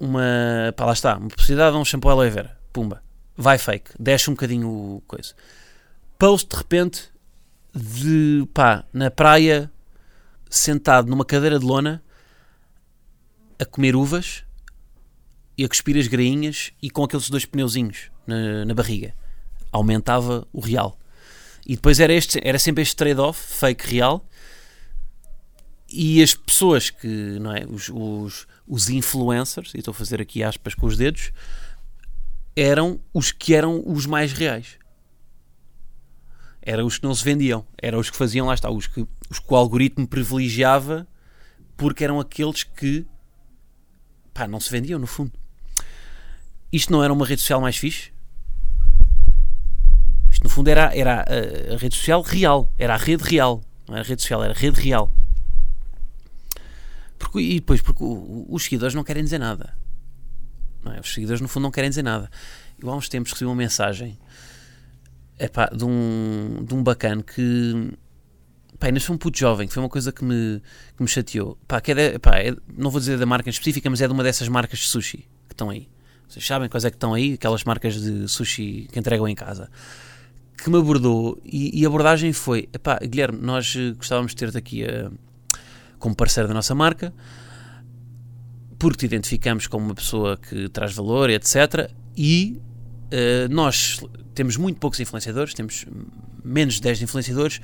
uma, 0.02 0.74
pá, 0.76 0.86
lá 0.86 0.92
está, 0.92 1.16
uma 1.16 1.28
publicidade 1.28 1.76
a 1.76 1.78
um 1.78 1.84
shampoo 1.84 2.10
aloe 2.10 2.28
vera, 2.28 2.58
pumba, 2.72 3.00
vai 3.36 3.56
fake, 3.56 3.92
deixa 4.00 4.32
um 4.32 4.34
bocadinho 4.34 4.68
o 4.68 5.02
coisa. 5.06 5.32
Post, 6.18 6.48
de 6.50 6.56
repente, 6.56 7.08
de 7.72 8.44
pá, 8.52 8.84
na 8.92 9.12
praia, 9.12 9.70
sentado 10.50 11.08
numa 11.08 11.24
cadeira 11.24 11.56
de 11.56 11.64
lona, 11.64 12.02
a 13.60 13.64
comer 13.64 13.94
uvas 13.94 14.44
e 15.56 15.64
a 15.64 15.68
cuspir 15.68 15.96
as 15.96 16.08
grainhas 16.08 16.72
e 16.82 16.90
com 16.90 17.04
aqueles 17.04 17.30
dois 17.30 17.44
pneuzinhos 17.44 18.10
na, 18.26 18.64
na 18.64 18.74
barriga. 18.74 19.14
Aumentava 19.70 20.46
o 20.52 20.60
real. 20.60 20.98
E 21.64 21.76
depois 21.76 22.00
era, 22.00 22.12
este, 22.12 22.40
era 22.42 22.58
sempre 22.58 22.82
este 22.82 22.96
trade-off, 22.96 23.40
fake 23.40 23.86
real. 23.86 24.26
E 25.92 26.22
as 26.22 26.34
pessoas 26.34 26.90
que, 26.90 27.06
não 27.06 27.54
é, 27.54 27.66
os, 27.66 27.90
os, 27.90 28.46
os 28.66 28.88
influencers, 28.88 29.74
e 29.74 29.78
estou 29.78 29.92
a 29.92 29.94
fazer 29.94 30.20
aqui 30.20 30.42
aspas 30.42 30.74
com 30.74 30.86
os 30.86 30.96
dedos, 30.96 31.32
eram 32.56 32.98
os 33.12 33.30
que 33.30 33.54
eram 33.54 33.82
os 33.86 34.06
mais 34.06 34.32
reais. 34.32 34.78
Eram 36.62 36.86
os 36.86 36.98
que 36.98 37.04
não 37.04 37.14
se 37.14 37.24
vendiam. 37.24 37.66
Eram 37.80 37.98
os 37.98 38.08
que 38.08 38.16
faziam, 38.16 38.46
lá 38.46 38.54
está, 38.54 38.70
os 38.70 38.86
que, 38.86 39.06
os 39.28 39.38
que 39.38 39.52
o 39.52 39.56
algoritmo 39.56 40.06
privilegiava 40.06 41.06
porque 41.76 42.04
eram 42.04 42.20
aqueles 42.20 42.62
que 42.62 43.04
pá, 44.32 44.46
não 44.46 44.60
se 44.60 44.70
vendiam 44.70 44.98
no 44.98 45.06
fundo. 45.06 45.32
Isto 46.72 46.92
não 46.92 47.02
era 47.02 47.12
uma 47.12 47.26
rede 47.26 47.40
social 47.42 47.60
mais 47.60 47.76
fixe? 47.76 48.12
Isto 50.30 50.44
no 50.44 50.48
fundo 50.48 50.68
era, 50.68 50.96
era 50.96 51.20
a, 51.22 51.74
a 51.74 51.76
rede 51.76 51.96
social 51.96 52.22
real, 52.22 52.72
era 52.78 52.94
a 52.94 52.96
rede 52.96 53.24
real, 53.24 53.62
não 53.86 53.96
era 53.96 54.06
rede 54.06 54.22
social, 54.22 54.42
era 54.42 54.54
a 54.54 54.56
rede 54.56 54.80
real. 54.80 55.10
Porque, 57.22 57.38
e 57.38 57.54
depois, 57.60 57.80
porque 57.80 58.02
os 58.02 58.64
seguidores 58.64 58.94
não 58.94 59.04
querem 59.04 59.22
dizer 59.22 59.38
nada. 59.38 59.78
É? 60.86 60.98
Os 60.98 61.14
seguidores, 61.14 61.40
no 61.40 61.46
fundo, 61.46 61.62
não 61.62 61.70
querem 61.70 61.88
dizer 61.88 62.02
nada. 62.02 62.28
Eu 62.80 62.90
há 62.90 62.96
uns 62.96 63.08
tempos 63.08 63.32
recebi 63.32 63.46
uma 63.46 63.54
mensagem 63.54 64.18
epá, 65.38 65.66
de, 65.66 65.84
um, 65.84 66.64
de 66.66 66.74
um 66.74 66.82
bacana 66.82 67.22
que 67.22 67.92
pá, 68.76 68.88
ainda 68.88 68.98
sou 68.98 69.14
um 69.14 69.18
puto 69.18 69.38
jovem, 69.38 69.68
que 69.68 69.72
foi 69.72 69.80
uma 69.80 69.88
coisa 69.88 70.10
que 70.10 70.24
me, 70.24 70.60
que 70.96 71.02
me 71.02 71.08
chateou. 71.08 71.56
Pá, 71.68 71.80
que 71.80 71.92
é, 71.92 71.94
de, 71.94 72.18
pá, 72.18 72.38
é 72.38 72.56
não 72.76 72.90
vou 72.90 72.98
dizer 72.98 73.16
da 73.16 73.26
marca 73.26 73.48
específica, 73.48 73.88
mas 73.88 74.00
é 74.00 74.08
de 74.08 74.12
uma 74.12 74.24
dessas 74.24 74.48
marcas 74.48 74.80
de 74.80 74.88
sushi 74.88 75.18
que 75.48 75.54
estão 75.54 75.70
aí. 75.70 75.88
Vocês 76.28 76.44
sabem 76.44 76.68
quais 76.68 76.84
é 76.84 76.90
que 76.90 76.96
estão 76.96 77.14
aí? 77.14 77.34
Aquelas 77.34 77.62
marcas 77.62 77.94
de 78.00 78.26
sushi 78.26 78.88
que 78.90 78.98
entregam 78.98 79.28
em 79.28 79.34
casa. 79.36 79.70
Que 80.56 80.68
me 80.68 80.78
abordou 80.78 81.40
e, 81.44 81.80
e 81.80 81.84
a 81.84 81.88
abordagem 81.88 82.32
foi: 82.32 82.68
epá, 82.72 82.98
Guilherme, 82.98 83.38
nós 83.40 83.74
eh, 83.76 83.92
gostávamos 83.92 84.32
de 84.32 84.36
ter-te 84.36 84.58
aqui 84.58 84.84
a, 84.84 85.10
como 86.02 86.16
parceiro 86.16 86.48
da 86.48 86.54
nossa 86.54 86.74
marca, 86.74 87.14
porque 88.76 88.98
te 88.98 89.06
identificamos 89.06 89.68
como 89.68 89.84
uma 89.86 89.94
pessoa 89.94 90.36
que 90.36 90.68
traz 90.68 90.92
valor, 90.92 91.30
etc. 91.30 91.88
E 92.16 92.60
uh, 93.06 93.54
nós 93.54 94.00
temos 94.34 94.56
muito 94.56 94.80
poucos 94.80 94.98
influenciadores, 94.98 95.54
temos 95.54 95.86
menos 96.44 96.74
de 96.74 96.80
10 96.80 97.02
influenciadores 97.02 97.60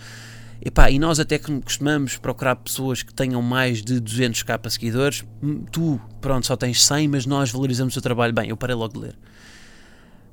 Epá, 0.61 0.91
e 0.91 0.99
nós 0.99 1.21
até 1.21 1.39
costumamos 1.39 2.17
procurar 2.17 2.57
pessoas 2.57 3.03
que 3.03 3.15
tenham 3.15 3.41
mais 3.41 3.81
de 3.81 4.01
200k 4.01 4.69
seguidores. 4.71 5.25
Hum, 5.41 5.65
tu, 5.71 6.01
pronto, 6.21 6.47
só 6.47 6.57
tens 6.57 6.85
100, 6.85 7.09
mas 7.09 7.27
nós 7.27 7.51
valorizamos 7.51 7.95
o 7.95 7.95
teu 7.95 8.03
trabalho. 8.03 8.33
Bem, 8.33 8.49
eu 8.49 8.57
parei 8.57 8.75
logo 8.75 8.95
de 8.95 9.01
ler. 9.01 9.19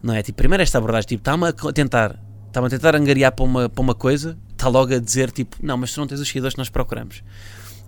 Não 0.02 0.14
é? 0.14 0.24
Tipo, 0.24 0.38
primeiro 0.38 0.64
esta 0.64 0.80
abordagem, 0.80 1.08
tipo, 1.08 1.22
está-me 1.22 1.48
a 1.48 1.74
tentar, 1.74 2.20
está-me 2.48 2.68
a 2.68 2.70
tentar 2.70 2.96
angariar 2.96 3.32
para 3.34 3.46
uma, 3.46 3.70
para 3.70 3.82
uma 3.82 3.94
coisa, 3.94 4.36
está 4.52 4.68
logo 4.68 4.96
a 4.96 5.00
dizer, 5.00 5.32
tipo, 5.32 5.58
não, 5.62 5.78
mas 5.78 5.94
tu 5.94 6.00
não 6.00 6.08
tens 6.08 6.20
os 6.20 6.28
seguidores 6.28 6.56
que 6.56 6.60
nós 6.60 6.70
procuramos. 6.70 7.22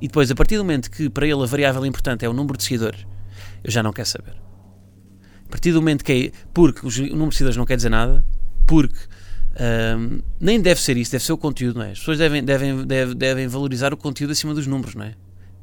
E 0.01 0.07
depois, 0.07 0.29
a 0.29 0.35
partir 0.35 0.57
do 0.57 0.63
momento 0.63 0.91
que 0.91 1.09
para 1.09 1.25
ele 1.25 1.41
a 1.41 1.45
variável 1.45 1.85
importante 1.85 2.25
é 2.25 2.29
o 2.29 2.33
número 2.33 2.57
de 2.57 2.63
seguidores, 2.63 3.05
eu 3.63 3.71
já 3.71 3.81
não 3.81 3.91
quero 3.91 4.07
saber. 4.07 4.35
A 5.45 5.49
partir 5.49 5.71
do 5.71 5.81
momento 5.81 6.03
que 6.03 6.11
é, 6.11 6.31
porque 6.53 6.85
o 6.85 6.89
número 6.89 7.29
de 7.29 7.35
seguidores 7.35 7.57
não 7.57 7.65
quer 7.65 7.77
dizer 7.77 7.89
nada, 7.89 8.23
porque 8.67 8.99
um, 9.97 10.19
nem 10.39 10.61
deve 10.61 10.79
ser 10.79 10.97
isso, 10.97 11.11
deve 11.11 11.23
ser 11.23 11.33
o 11.33 11.37
conteúdo, 11.37 11.79
não 11.79 11.85
é? 11.85 11.91
As 11.91 11.99
pessoas 11.99 12.19
devem, 12.19 12.43
devem, 12.43 12.85
devem, 12.85 13.15
devem 13.15 13.47
valorizar 13.47 13.93
o 13.93 13.97
conteúdo 13.97 14.31
acima 14.31 14.53
dos 14.53 14.67
números, 14.67 14.93
não 14.93 15.05
é? 15.05 15.15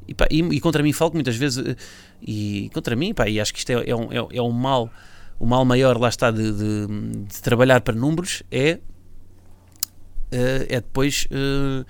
E, 0.08 0.14
pá, 0.14 0.26
e, 0.30 0.40
e, 0.40 0.60
contra 0.60 0.82
mim 0.82 0.92
falo 0.92 1.12
que 1.12 1.16
muitas 1.16 1.36
vezes, 1.36 1.64
eh, 1.64 1.76
e 2.20 2.70
contra 2.74 2.96
mim, 2.96 3.14
pá, 3.14 3.28
e 3.28 3.40
acho 3.40 3.52
que 3.52 3.58
isto 3.60 3.70
é, 3.70 3.88
é, 3.88 3.94
um, 3.94 4.12
é, 4.12 4.36
é 4.36 4.42
um 4.42 4.50
mal, 4.50 4.90
o 5.38 5.46
mal 5.46 5.64
maior, 5.64 5.98
lá 5.98 6.08
está, 6.08 6.30
de, 6.30 6.52
de, 6.52 6.86
de 7.26 7.42
trabalhar 7.42 7.80
para 7.80 7.94
números, 7.94 8.42
é, 8.50 8.80
eh, 10.30 10.66
é 10.68 10.80
depois 10.80 11.26
uh, 11.30 11.86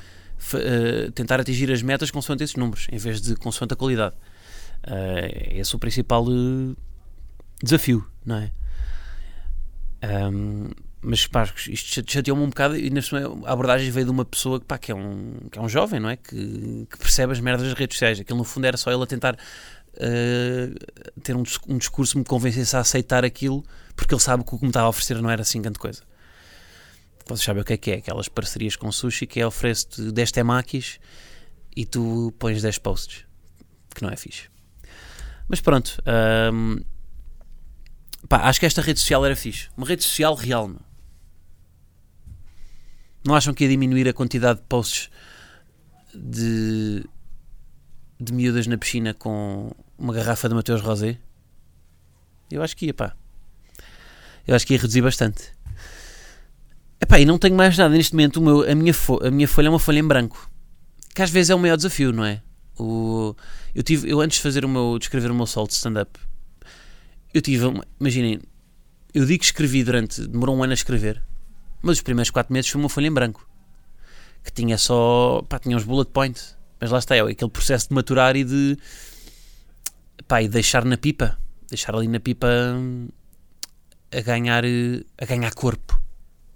uh, 0.53 1.11
tentar 1.13 1.41
atingir 1.41 1.71
as 1.73 1.83
metas 1.83 2.11
consoante 2.11 2.45
esses 2.45 2.57
números, 2.57 2.87
em 2.91 2.99
vez 2.99 3.21
de 3.21 3.35
consoante 3.37 3.75
a 3.75 3.77
qualidade. 3.77 4.15
Uh, 4.85 5.59
esse 5.59 5.75
é 5.75 5.77
o 5.77 5.79
principal 5.79 6.27
desafio, 7.63 8.07
não 8.25 8.37
é? 8.37 8.53
Um, 10.05 10.71
mas 11.01 11.27
pá, 11.27 11.45
isto 11.69 12.11
chateou-me 12.11 12.43
um 12.43 12.49
bocado 12.49 12.77
e 12.77 12.91
a 13.45 13.53
abordagem 13.53 13.91
veio 13.91 14.07
de 14.07 14.11
uma 14.11 14.25
pessoa 14.25 14.59
que, 14.59 14.67
pá, 14.67 14.79
que, 14.79 14.91
é, 14.91 14.95
um, 14.95 15.35
que 15.51 15.59
é 15.59 15.63
um 15.63 15.69
jovem, 15.69 16.01
não 16.01 16.09
é? 16.09 16.17
Que, 16.17 16.87
que 16.91 16.99
percebe 16.99 17.33
as 17.33 17.41
merdas 17.41 17.69
das 17.69 17.79
redes 17.79 17.97
sociais. 17.97 18.21
Aquilo 18.21 18.39
no 18.39 18.45
fundo 18.45 18.67
era 18.67 18.77
só 18.77 18.91
ele 18.91 19.03
a 19.03 19.07
tentar 19.07 19.35
uh, 19.35 21.21
ter 21.23 21.37
um, 21.37 21.43
um 21.69 21.79
discurso 21.79 22.19
me 22.19 22.25
convencesse 22.25 22.75
a 22.75 22.81
aceitar 22.81 23.25
aquilo 23.25 23.63
porque 23.95 24.15
ele 24.15 24.21
sabe 24.21 24.45
que 24.45 24.55
o 24.55 24.59
que 24.59 24.65
me 24.65 24.71
estava 24.71 24.87
a 24.87 24.89
oferecer 24.89 25.21
não 25.21 25.31
era 25.31 25.43
assim 25.43 25.61
grande 25.61 25.79
coisa. 25.79 26.03
Vocês 27.27 27.45
sabem 27.45 27.63
o 27.63 27.65
que 27.65 27.73
é 27.73 27.77
que 27.77 27.91
é? 27.91 27.95
Aquelas 27.97 28.29
parcerias 28.29 28.77
com 28.77 28.93
sushi 28.93 29.27
que 29.27 29.41
é 29.41 29.47
oferece-te 29.47 30.13
10 30.13 30.33
temakis 30.33 30.99
e 31.75 31.87
tu 31.87 32.33
pões 32.39 32.61
10 32.61 32.79
posts, 32.79 33.25
que 33.95 34.03
não 34.03 34.11
é 34.11 34.17
fixe. 34.17 34.49
Mas 35.49 35.61
pronto, 35.61 36.03
um, 36.53 36.81
pá, 38.29 38.49
acho 38.49 38.61
que 38.61 38.67
esta 38.67 38.83
rede 38.83 39.01
social 39.01 39.25
era 39.25 39.35
fixe. 39.35 39.69
Uma 39.77 39.87
rede 39.87 40.03
social 40.03 40.35
real, 40.35 40.69
meu. 40.69 40.81
Não 43.25 43.35
acham 43.35 43.55
que 43.55 43.65
ia 43.65 43.71
diminuir 43.71 44.07
a 44.07 44.13
quantidade 44.13 44.61
de 44.61 44.67
posts 44.67 45.11
de, 46.15 47.05
de 48.21 48.33
miúdas 48.35 48.67
na 48.67 48.77
piscina 48.77 49.15
com 49.15 49.73
uma 49.99 50.13
garrafa 50.13 50.47
de 50.47 50.55
Mateus 50.55 50.83
Rosé? 50.83 51.19
Eu 52.51 52.63
acho 52.63 52.77
que 52.77 52.87
ia, 52.87 52.95
pá. 52.95 53.17
Eu 54.47 54.55
acho 54.55 54.67
que 54.67 54.75
ia 54.75 54.79
reduzir 54.79 55.01
bastante. 55.01 55.54
Epá, 57.05 57.21
e 57.21 57.27
não 57.27 57.37
tenho 57.37 57.55
mais 57.55 57.77
nada 57.77 57.95
neste 57.95 58.15
momento. 58.15 58.41
Meu, 58.41 58.63
a, 58.63 58.75
minha 58.75 58.95
a 59.21 59.31
minha 59.31 59.47
folha 59.47 59.67
é 59.67 59.71
uma 59.71 59.79
folha 59.79 59.99
em 59.99 60.09
branco. 60.09 60.51
Que 61.15 61.21
às 61.21 61.29
vezes 61.29 61.51
é 61.51 61.55
o 61.55 61.59
maior 61.59 61.77
desafio, 61.77 62.13
não 62.13 62.25
é? 62.25 62.41
O, 62.79 63.37
eu, 63.75 63.83
tive, 63.83 64.11
eu 64.11 64.23
antes 64.23 64.39
de 64.39 64.43
fazer 64.43 64.65
o 64.65 64.69
meu, 64.71 64.99
de 64.99 65.05
escrever 65.05 65.31
o 65.31 65.35
meu 65.35 65.47
solo 65.47 65.67
de 65.67 65.75
stand-up, 65.75 66.19
eu 67.35 67.43
tive, 67.43 67.67
imaginem, 68.01 68.41
eu 69.13 69.27
digo 69.27 69.41
que 69.41 69.45
escrevi 69.45 69.85
durante, 69.85 70.27
demorou 70.27 70.57
um 70.57 70.63
ano 70.63 70.73
a 70.73 70.75
escrever, 70.75 71.23
mas 71.83 71.99
os 71.99 72.03
primeiros 72.03 72.31
4 72.31 72.51
meses 72.51 72.71
foi 72.71 72.81
uma 72.81 72.89
folha 72.89 73.07
em 73.07 73.13
branco. 73.13 73.47
Que 74.43 74.51
tinha 74.51 74.79
só. 74.79 75.45
Pá, 75.47 75.59
tinha 75.59 75.77
uns 75.77 75.85
bullet 75.85 76.11
points. 76.11 76.57
Mas 76.81 76.91
lá 76.91 76.99
está, 76.99 77.15
é 77.17 77.21
aquele 77.21 77.51
processo 77.51 77.89
de 77.89 77.95
maturar 77.95 78.35
e 78.35 78.45
de. 78.45 78.79
Pá, 80.27 80.43
e 80.43 80.49
deixar 80.49 80.87
na 80.87 80.97
pipa. 80.97 81.37
Deixar 81.69 81.95
ali 81.95 82.09
na 82.09 82.19
pipa 82.19 82.49
a 84.11 84.21
ganhar, 84.23 84.65
a 84.65 85.25
ganhar 85.27 85.53
corpo. 85.53 86.01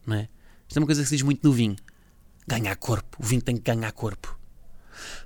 Não 0.06 0.16
é? 0.16 0.28
Isto 0.68 0.76
é 0.76 0.80
uma 0.80 0.86
coisa 0.86 1.02
que 1.02 1.08
se 1.08 1.16
diz 1.16 1.22
muito 1.22 1.40
no 1.42 1.52
vinho. 1.52 1.76
Ganhar 2.46 2.76
corpo. 2.76 3.16
O 3.18 3.24
vinho 3.24 3.42
tem 3.42 3.56
que 3.56 3.62
ganhar 3.62 3.90
corpo. 3.92 4.38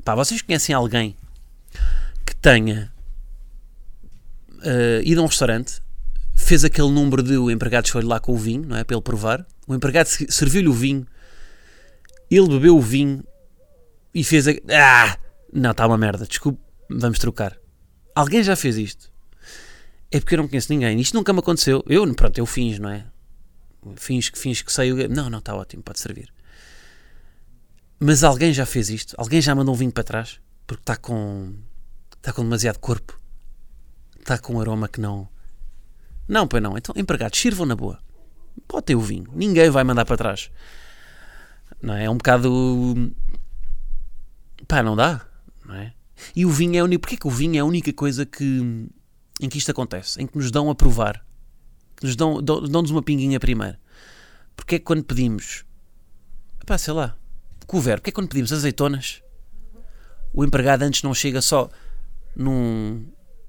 Pá, 0.05 0.15
vocês 0.15 0.41
conhecem 0.41 0.75
alguém 0.75 1.17
que 2.25 2.35
tenha 2.37 2.93
uh, 4.59 5.03
ido 5.05 5.21
a 5.21 5.25
um 5.25 5.27
restaurante, 5.27 5.83
fez 6.35 6.65
aquele 6.65 6.91
número 6.91 7.23
de 7.23 7.37
o 7.37 7.51
empregado 7.51 7.89
foi 7.91 8.03
lá 8.03 8.21
com 8.21 8.33
o 8.33 8.37
vinho, 8.37 8.67
não 8.67 8.77
é? 8.77 8.85
Para 8.85 8.97
ele 8.97 9.03
provar. 9.03 9.47
O 9.67 9.75
empregado 9.75 10.07
serviu-lhe 10.07 10.69
o 10.69 10.73
vinho, 10.73 11.07
ele 12.31 12.49
bebeu 12.49 12.77
o 12.77 12.81
vinho 12.81 13.25
e 14.15 14.25
fez 14.25 14.49
a. 14.49 14.53
Ah! 14.71 15.19
Não, 15.53 15.71
está 15.71 15.87
uma 15.87 15.99
merda, 15.99 16.27
desculpe, 16.27 16.59
vamos 16.89 17.19
trocar. 17.19 17.57
Alguém 18.15 18.43
já 18.43 18.57
fez 18.57 18.77
isto? 18.77 19.13
É 20.11 20.19
porque 20.21 20.35
eu 20.35 20.39
não 20.39 20.49
conheço 20.49 20.73
ninguém. 20.73 21.01
Isto 21.01 21.15
nunca 21.15 21.33
me 21.33 21.39
aconteceu. 21.39 21.83
Eu, 21.87 22.13
pronto, 22.15 22.37
eu 22.39 22.47
finjo, 22.47 22.83
não 22.83 22.91
é? 22.91 23.07
Finjo 23.97 24.33
que, 24.33 24.39
finjo 24.39 24.65
que 24.65 24.73
sei 24.73 24.93
o. 24.93 25.09
Não, 25.09 25.29
não, 25.29 25.39
está 25.39 25.55
ótimo, 25.55 25.83
pode 25.83 25.99
servir. 25.99 26.33
Mas 27.99 28.25
alguém 28.25 28.53
já 28.53 28.67
fez 28.67 28.91
isto? 28.91 29.15
Alguém 29.19 29.41
já 29.41 29.55
mandou 29.55 29.75
um 29.75 29.79
vinho 29.79 29.93
para 29.93 30.05
trás? 30.05 30.41
Porque 30.67 30.83
está 30.83 30.97
com. 30.97 31.55
Está 32.17 32.33
com 32.33 32.43
demasiado 32.43 32.79
corpo. 32.79 33.19
Está 34.19 34.39
com 34.39 34.55
um 34.55 34.61
aroma 34.61 34.89
que 34.89 35.01
não. 35.01 35.29
Não, 36.29 36.47
pois 36.47 36.63
não. 36.63 36.79
Então, 36.79 36.95
empregados, 36.97 37.39
sirvam 37.39 37.67
na 37.67 37.75
boa. 37.75 37.99
Ter 38.85 38.95
o 38.95 39.01
vinho. 39.01 39.31
Ninguém 39.35 39.71
vai 39.71 39.85
mandar 39.85 40.05
para 40.05 40.17
trás. 40.17 40.51
Não 41.81 41.95
é? 41.95 42.05
É 42.05 42.11
um 42.11 42.17
bocado. 42.17 43.13
Pá, 44.69 44.83
não 44.83 44.95
dá. 44.95 45.27
Não 45.65 45.75
é? 45.75 45.93
E 46.35 46.47
o 46.47 46.51
vinho 46.51 46.77
é 46.77 46.79
a 46.79 46.85
única. 46.85 47.01
Porquê 47.01 47.17
que 47.17 47.27
o 47.27 47.31
vinho 47.31 47.57
é 47.57 47.59
a 47.59 47.65
única 47.65 47.93
coisa 47.93 48.25
que. 48.25 48.89
em 49.41 49.49
que 49.49 49.59
isto 49.59 49.71
acontece? 49.71 50.23
Em 50.23 50.27
que 50.27 50.37
nos 50.37 50.51
dão 50.51 50.71
a 50.71 50.75
provar. 50.75 51.25
Nos 52.03 52.17
dão, 52.17 52.43
dão-nos 52.43 52.91
uma 52.91 53.03
pinguinha 53.03 53.39
primeiro. 53.39 53.77
Porque 54.57 54.77
é 54.77 54.79
que 54.79 54.85
quando 54.85 55.05
pedimos. 55.05 55.65
Pá, 56.67 56.77
sei 56.79 56.93
lá. 56.93 57.17
Couvert. 57.67 57.99
Porque 57.99 58.11
é 58.11 58.13
que 58.13 58.15
quando 58.15 58.29
pedimos 58.29 58.53
azeitonas. 58.53 59.23
O 60.33 60.45
empregado 60.45 60.83
antes 60.83 61.03
não 61.03 61.15
chega 61.15 61.41
só 61.41 61.69
num. 62.35 63.07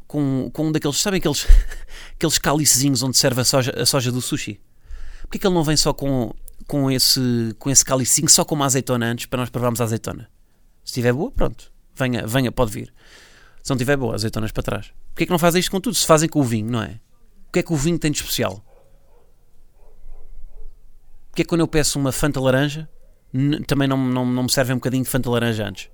com, 0.07 0.49
com 0.53 0.67
um 0.67 0.71
daqueles. 0.71 0.97
Sabem 0.97 1.17
aqueles. 1.19 1.47
aqueles 2.15 2.37
cálicezinhos 2.37 3.03
onde 3.03 3.17
serve 3.17 3.41
a 3.41 3.43
soja, 3.43 3.73
a 3.75 3.85
soja 3.85 4.11
do 4.11 4.21
sushi? 4.21 4.59
Porquê 5.23 5.39
que 5.39 5.47
ele 5.47 5.55
não 5.55 5.63
vem 5.63 5.75
só 5.75 5.93
com, 5.93 6.33
com 6.67 6.91
esse, 6.91 7.55
com 7.57 7.69
esse 7.69 7.83
cálicezinho, 7.83 8.29
só 8.29 8.45
com 8.45 8.55
uma 8.55 8.65
azeitona 8.65 9.07
antes, 9.07 9.25
para 9.25 9.39
nós 9.39 9.49
provarmos 9.49 9.81
a 9.81 9.83
azeitona? 9.85 10.29
Se 10.83 10.91
estiver 10.91 11.13
boa, 11.13 11.31
pronto, 11.31 11.71
venha, 11.95 12.27
venha, 12.27 12.51
pode 12.51 12.71
vir. 12.71 12.93
Se 13.63 13.69
não 13.69 13.77
tiver 13.77 13.97
boa, 13.97 14.13
azeitonas 14.13 14.51
para 14.51 14.63
trás. 14.63 14.93
Porquê 15.09 15.23
é 15.23 15.25
que 15.25 15.31
não 15.31 15.39
fazem 15.39 15.59
isto 15.59 15.71
com 15.71 15.79
tudo? 15.79 15.95
Se 15.95 16.05
fazem 16.05 16.27
com 16.27 16.39
o 16.39 16.43
vinho, 16.43 16.69
não 16.69 16.81
é? 16.81 16.99
O 17.53 17.53
que 17.53 17.59
é 17.59 17.61
que 17.61 17.71
o 17.71 17.75
vinho 17.75 17.99
tem 17.99 18.09
de 18.09 18.17
especial? 18.17 18.65
Porquê 21.29 21.43
é 21.43 21.45
que 21.45 21.49
quando 21.49 21.61
eu 21.61 21.67
peço 21.67 21.99
uma 21.99 22.11
Fanta 22.11 22.39
laranja, 22.39 22.89
também 23.67 23.87
não, 23.87 23.95
não, 23.95 24.25
não 24.25 24.41
me 24.41 24.51
serve 24.51 24.73
um 24.73 24.77
bocadinho 24.77 25.03
de 25.03 25.09
Fanta 25.11 25.29
laranja 25.29 25.67
antes? 25.67 25.87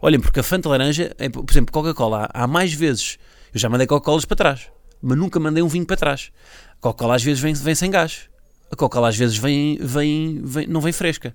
Olhem, 0.00 0.20
porque 0.20 0.38
a 0.38 0.42
Fanta 0.44 0.68
laranja, 0.68 1.12
é, 1.18 1.28
por 1.28 1.50
exemplo, 1.50 1.72
Coca-Cola, 1.72 2.28
há 2.32 2.46
mais 2.46 2.72
vezes, 2.72 3.18
eu 3.52 3.58
já 3.58 3.68
mandei 3.68 3.88
Coca-Colas 3.88 4.24
para 4.24 4.36
trás, 4.36 4.70
mas 5.02 5.18
nunca 5.18 5.40
mandei 5.40 5.64
um 5.64 5.66
vinho 5.66 5.84
para 5.84 5.96
trás. 5.96 6.30
A 6.74 6.76
Coca-Cola 6.76 7.16
às 7.16 7.24
vezes 7.24 7.42
vem, 7.42 7.54
vem 7.54 7.74
sem 7.74 7.90
gás. 7.90 8.30
A 8.70 8.76
Coca-Cola 8.76 9.08
às 9.08 9.16
vezes 9.16 9.36
vem, 9.36 9.78
vem, 9.80 10.40
vem, 10.44 10.68
não 10.68 10.80
vem 10.80 10.92
fresca. 10.92 11.34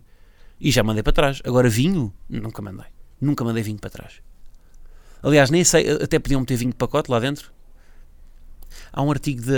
E 0.58 0.72
já 0.72 0.84
mandei 0.84 1.04
para 1.04 1.12
trás. 1.12 1.42
Agora 1.44 1.68
vinho, 1.68 2.14
nunca 2.30 2.62
mandei. 2.62 2.88
Nunca 3.20 3.44
mandei 3.44 3.62
vinho 3.62 3.78
para 3.78 3.90
trás. 3.90 4.22
Aliás, 5.22 5.50
nem 5.50 5.66
sei, 5.66 6.02
até 6.02 6.18
podiam 6.18 6.40
meter 6.40 6.56
vinho 6.56 6.72
de 6.72 6.78
pacote 6.78 7.12
lá 7.12 7.20
dentro. 7.20 7.54
Há 8.96 9.02
um 9.02 9.12
artigo 9.12 9.42
de. 9.42 9.52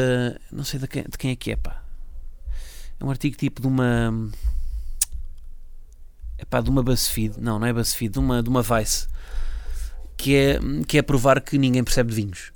Não 0.51 0.63
sei 0.63 0.79
de 0.79 0.87
quem, 0.87 1.03
de 1.03 1.15
quem 1.15 1.29
é 1.29 1.35
que 1.35 1.51
é, 1.51 1.55
pá. 1.55 1.83
É 2.99 3.05
um 3.05 3.09
artigo 3.11 3.37
tipo 3.37 3.61
de 3.61 3.67
uma. 3.67 4.11
É 6.39 6.43
pá, 6.43 6.59
de 6.59 6.71
uma 6.71 6.81
BuzzFeed. 6.81 7.39
Não, 7.39 7.59
não 7.59 7.67
é 7.67 7.71
BuzzFeed, 7.71 8.13
de 8.13 8.17
uma, 8.17 8.41
de 8.41 8.49
uma 8.49 8.63
Vice. 8.63 9.07
Que 10.17 10.35
é, 10.35 10.59
que 10.87 10.97
é 10.97 11.03
provar 11.03 11.39
que 11.39 11.55
ninguém 11.59 11.83
percebe 11.83 12.09
de 12.09 12.15
vinhos. 12.15 12.51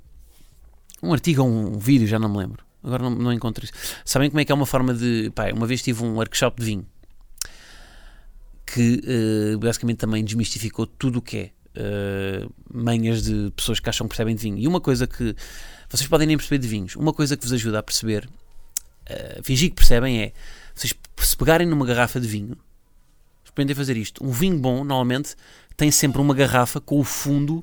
Um 1.00 1.12
artigo 1.12 1.42
ou 1.42 1.48
um, 1.48 1.76
um 1.76 1.78
vídeo, 1.78 2.08
já 2.08 2.18
não 2.18 2.28
me 2.28 2.38
lembro. 2.38 2.64
Agora 2.82 3.04
não, 3.04 3.10
não 3.10 3.32
encontro 3.32 3.64
isso. 3.64 3.72
Sabem 4.04 4.28
como 4.28 4.40
é 4.40 4.44
que 4.44 4.50
é 4.50 4.54
uma 4.54 4.66
forma 4.66 4.92
de. 4.92 5.30
Pá, 5.36 5.52
uma 5.52 5.68
vez 5.68 5.82
tive 5.82 6.02
um 6.02 6.16
workshop 6.16 6.58
de 6.58 6.66
vinho 6.66 6.86
que 8.66 9.00
uh, 9.54 9.58
basicamente 9.60 9.98
também 9.98 10.24
desmistificou 10.24 10.84
tudo 10.86 11.20
o 11.20 11.22
que 11.22 11.36
é 11.36 11.50
uh, 11.76 12.52
manhas 12.72 13.22
de 13.22 13.52
pessoas 13.54 13.78
que 13.78 13.88
acham 13.88 14.06
que 14.06 14.16
percebem 14.16 14.34
de 14.34 14.42
vinho. 14.42 14.58
E 14.58 14.66
uma 14.66 14.80
coisa 14.80 15.06
que 15.06 15.36
vocês 15.92 16.08
podem 16.08 16.26
nem 16.26 16.36
perceber 16.36 16.58
de 16.58 16.66
vinhos, 16.66 16.96
uma 16.96 17.12
coisa 17.12 17.36
que 17.36 17.44
vos 17.44 17.52
ajuda 17.52 17.78
a 17.78 17.82
perceber, 17.82 18.26
uh, 18.26 19.42
fingir 19.42 19.68
que 19.68 19.76
percebem 19.76 20.22
é 20.22 20.32
vocês 20.74 20.94
se 21.18 21.36
pegarem 21.36 21.66
numa 21.66 21.84
garrafa 21.84 22.18
de 22.18 22.26
vinho, 22.26 22.56
experimentem 23.44 23.76
fazer 23.76 23.96
isto. 23.98 24.24
Um 24.24 24.30
vinho 24.30 24.58
bom, 24.58 24.84
normalmente, 24.84 25.36
tem 25.76 25.90
sempre 25.90 26.20
uma 26.20 26.34
garrafa 26.34 26.80
com 26.80 26.98
o 26.98 27.04
fundo 27.04 27.62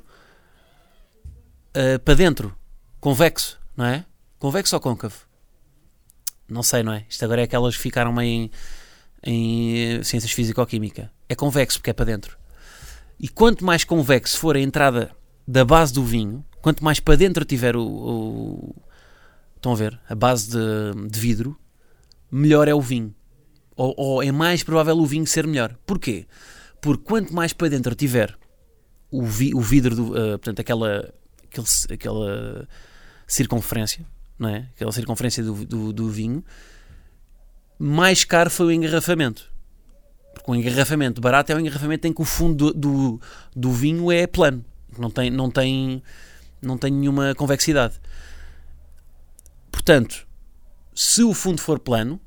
uh, 1.76 2.00
para 2.06 2.14
dentro, 2.14 2.56
convexo, 3.00 3.60
não 3.76 3.86
é? 3.86 4.06
Convexo 4.38 4.76
ou 4.76 4.80
côncavo? 4.80 5.28
Não 6.48 6.62
sei, 6.62 6.84
não 6.84 6.94
é? 6.94 7.06
Isto 7.10 7.26
agora 7.26 7.42
é 7.42 7.48
que 7.48 7.58
ficaram 7.78 8.14
meio 8.14 8.50
em, 9.24 9.98
em 9.98 10.04
ciências 10.04 10.32
físico-química. 10.32 11.12
É 11.28 11.36
convexo 11.36 11.80
porque 11.80 11.90
é 11.90 11.94
para 11.94 12.06
dentro. 12.06 12.38
E 13.20 13.28
quanto 13.28 13.66
mais 13.66 13.84
convexo 13.84 14.38
for 14.38 14.56
a 14.56 14.60
entrada 14.60 15.12
da 15.48 15.66
base 15.66 15.94
do 15.94 16.04
vinho, 16.04 16.44
quanto 16.62 16.84
mais 16.84 17.00
para 17.00 17.16
dentro 17.16 17.46
tiver 17.46 17.76
o, 17.76 17.84
o 17.84 18.76
estão 19.56 19.74
a 19.74 19.76
ver, 19.76 20.00
a 20.10 20.16
base 20.16 20.50
de, 20.50 21.10
de, 21.10 21.20
vidro, 21.20 21.58
melhor 22.32 22.68
é 22.68 22.74
o 22.74 22.82
vinho. 22.82 23.14
Ou, 23.76 23.94
ou, 23.98 24.24
é 24.24 24.32
mais 24.32 24.64
provável 24.64 24.98
o 24.98 25.06
vinho 25.06 25.28
ser 25.28 25.46
melhor. 25.46 25.76
Porquê? 25.86 26.26
Porque 26.82 27.04
quanto 27.04 27.34
mais 27.34 27.54
para 27.54 27.70
dentro 27.70 27.94
tiver 27.94 28.38
o, 29.12 29.24
vi, 29.24 29.54
o 29.54 29.60
vidro, 29.60 29.96
do, 29.96 30.12
uh, 30.12 30.40
portanto, 30.40 30.60
aquela, 30.60 31.14
aquele, 31.44 31.68
aquela 31.94 32.68
circunferência, 33.28 34.06
não 34.38 34.50
é? 34.50 34.70
Aquela 34.76 34.92
circunferência 34.92 35.44
do, 35.44 35.66
do, 35.66 35.94
do 35.94 36.10
vinho, 36.10 36.44
mais 37.78 38.24
caro 38.24 38.50
foi 38.50 38.68
o 38.68 38.72
engarrafamento. 38.72 39.50
Porque 40.34 40.52
o 40.52 40.56
engarrafamento 40.56 41.20
barato 41.20 41.52
é 41.52 41.56
o 41.56 41.60
engarrafamento 41.60 42.08
em 42.08 42.14
que 42.14 42.22
o 42.22 42.26
fundo 42.26 42.72
do, 42.72 42.74
do, 42.74 43.22
do 43.56 43.72
vinho 43.72 44.12
é 44.12 44.28
plano, 44.28 44.64
não 44.98 45.10
tem, 45.10 45.30
não, 45.30 45.50
tem, 45.50 46.02
não 46.62 46.78
tem 46.78 46.92
nenhuma 46.92 47.34
convexidade. 47.36 48.00
Portanto, 49.72 50.28
se 50.94 51.24
o 51.24 51.34
fundo 51.34 51.62
for 51.62 51.80
plano, 51.80 52.20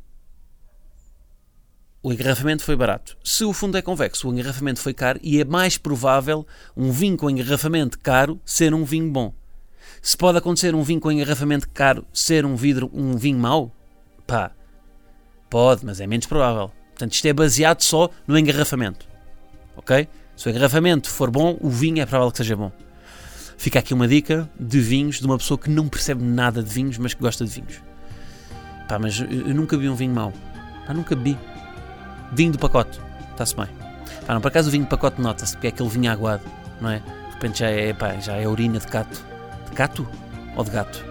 o 2.03 2.13
engarrafamento 2.13 2.65
foi 2.65 2.75
barato. 2.75 3.17
Se 3.23 3.45
o 3.45 3.53
fundo 3.53 3.79
é 3.79 3.83
convexo, 3.83 4.29
o 4.29 4.33
engarrafamento 4.33 4.81
foi 4.81 4.93
caro 4.93 5.21
e 5.23 5.41
é 5.41 5.45
mais 5.45 5.79
provável 5.79 6.47
um 6.77 6.91
vinho 6.91 7.17
com 7.17 7.31
engarrafamento 7.31 7.99
caro 7.99 8.41
ser 8.45 8.75
um 8.75 8.85
vinho 8.85 9.11
bom. 9.11 9.33
Se 10.01 10.17
pode 10.17 10.39
acontecer 10.39 10.75
um 10.75 10.83
vinho 10.83 11.01
com 11.01 11.13
engarrafamento 11.13 11.69
caro 11.69 12.05
ser 12.13 12.45
um 12.45 12.57
vidro, 12.57 12.91
um 12.93 13.17
vinho 13.17 13.39
mau, 13.39 13.71
pá, 14.27 14.51
pode, 15.49 15.87
mas 15.87 16.01
é 16.01 16.07
menos 16.07 16.27
provável. 16.27 16.73
Portanto, 16.89 17.13
isto 17.13 17.27
é 17.27 17.33
baseado 17.33 17.83
só 17.83 18.11
no 18.27 18.37
engarrafamento. 18.37 19.07
Ok? 19.77 20.09
Se 20.37 20.49
o 20.49 20.51
engarrafamento 20.51 21.09
for 21.09 21.31
bom, 21.31 21.57
o 21.61 21.71
vinho 21.71 22.01
é 22.03 22.07
provável 22.07 22.33
que 22.33 22.39
seja 22.39 22.57
bom. 22.57 22.73
Fica 23.63 23.79
aqui 23.79 23.95
uma 23.95 24.09
dica 24.09 24.51
de 24.59 24.81
vinhos 24.81 25.21
de 25.21 25.25
uma 25.25 25.39
pessoa 25.39 25.57
que 25.57 25.71
não 25.71 25.87
percebe 25.87 26.25
nada 26.25 26.65
de 26.65 26.69
vinhos, 26.69 26.99
mas 26.99 27.15
que 27.15 27.21
gosta 27.21 27.45
de 27.45 27.51
vinhos. 27.53 27.81
Pá, 28.89 28.99
mas 28.99 29.21
eu 29.21 29.55
nunca 29.55 29.77
vi 29.77 29.89
um 29.89 29.95
vinho 29.95 30.13
mau. 30.13 30.33
Pá, 30.85 30.93
nunca 30.93 31.15
vi. 31.15 31.39
Vinho 32.33 32.51
do 32.51 32.59
pacote. 32.59 32.99
Está-se 33.31 33.55
bem. 33.55 33.69
Pá, 34.27 34.35
não, 34.35 34.41
por 34.41 34.49
acaso 34.49 34.67
o 34.69 34.73
vinho 34.73 34.85
do 34.85 34.89
pacote 34.89 35.21
nota-se, 35.21 35.53
porque 35.53 35.69
é 35.69 35.71
aquele 35.71 35.89
vinho 35.89 36.11
aguado, 36.11 36.43
não 36.81 36.91
é? 36.91 36.99
De 36.99 37.35
repente 37.35 37.61
já 37.61 37.71
é, 37.71 37.93
pá, 37.93 38.15
já 38.15 38.35
é 38.35 38.49
urina 38.49 38.81
de 38.81 38.87
gato. 38.89 39.25
De 39.71 39.77
gato? 39.77 40.09
Ou 40.57 40.65
de 40.65 40.71
gato? 40.73 41.05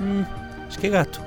Hum, 0.00 0.24
acho 0.66 0.80
que 0.80 0.88
é 0.88 0.90
gato. 0.90 1.20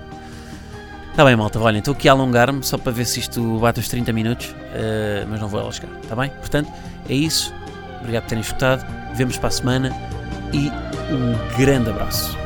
Está 1.09 1.23
bem, 1.23 1.37
malta. 1.37 1.57
Olhem, 1.57 1.79
estou 1.79 1.93
aqui 1.93 2.09
a 2.09 2.11
alongar-me 2.11 2.61
só 2.61 2.77
para 2.77 2.91
ver 2.91 3.05
se 3.05 3.21
isto 3.21 3.59
bate 3.59 3.79
os 3.79 3.87
30 3.87 4.11
minutos, 4.11 4.47
uh, 4.47 5.25
mas 5.29 5.39
não 5.39 5.47
vou 5.47 5.61
alascar. 5.61 5.89
Está 6.03 6.17
bem? 6.17 6.31
Portanto, 6.31 6.69
é 7.07 7.13
isso. 7.13 7.53
Obrigado 8.01 8.23
por 8.23 8.29
terem 8.29 8.41
escutado. 8.41 8.85
Vemos 9.15 9.37
para 9.37 9.47
a 9.47 9.51
semana 9.51 10.14
e 10.55 10.71
um 11.13 11.57
grande 11.57 11.89
abraço. 11.89 12.37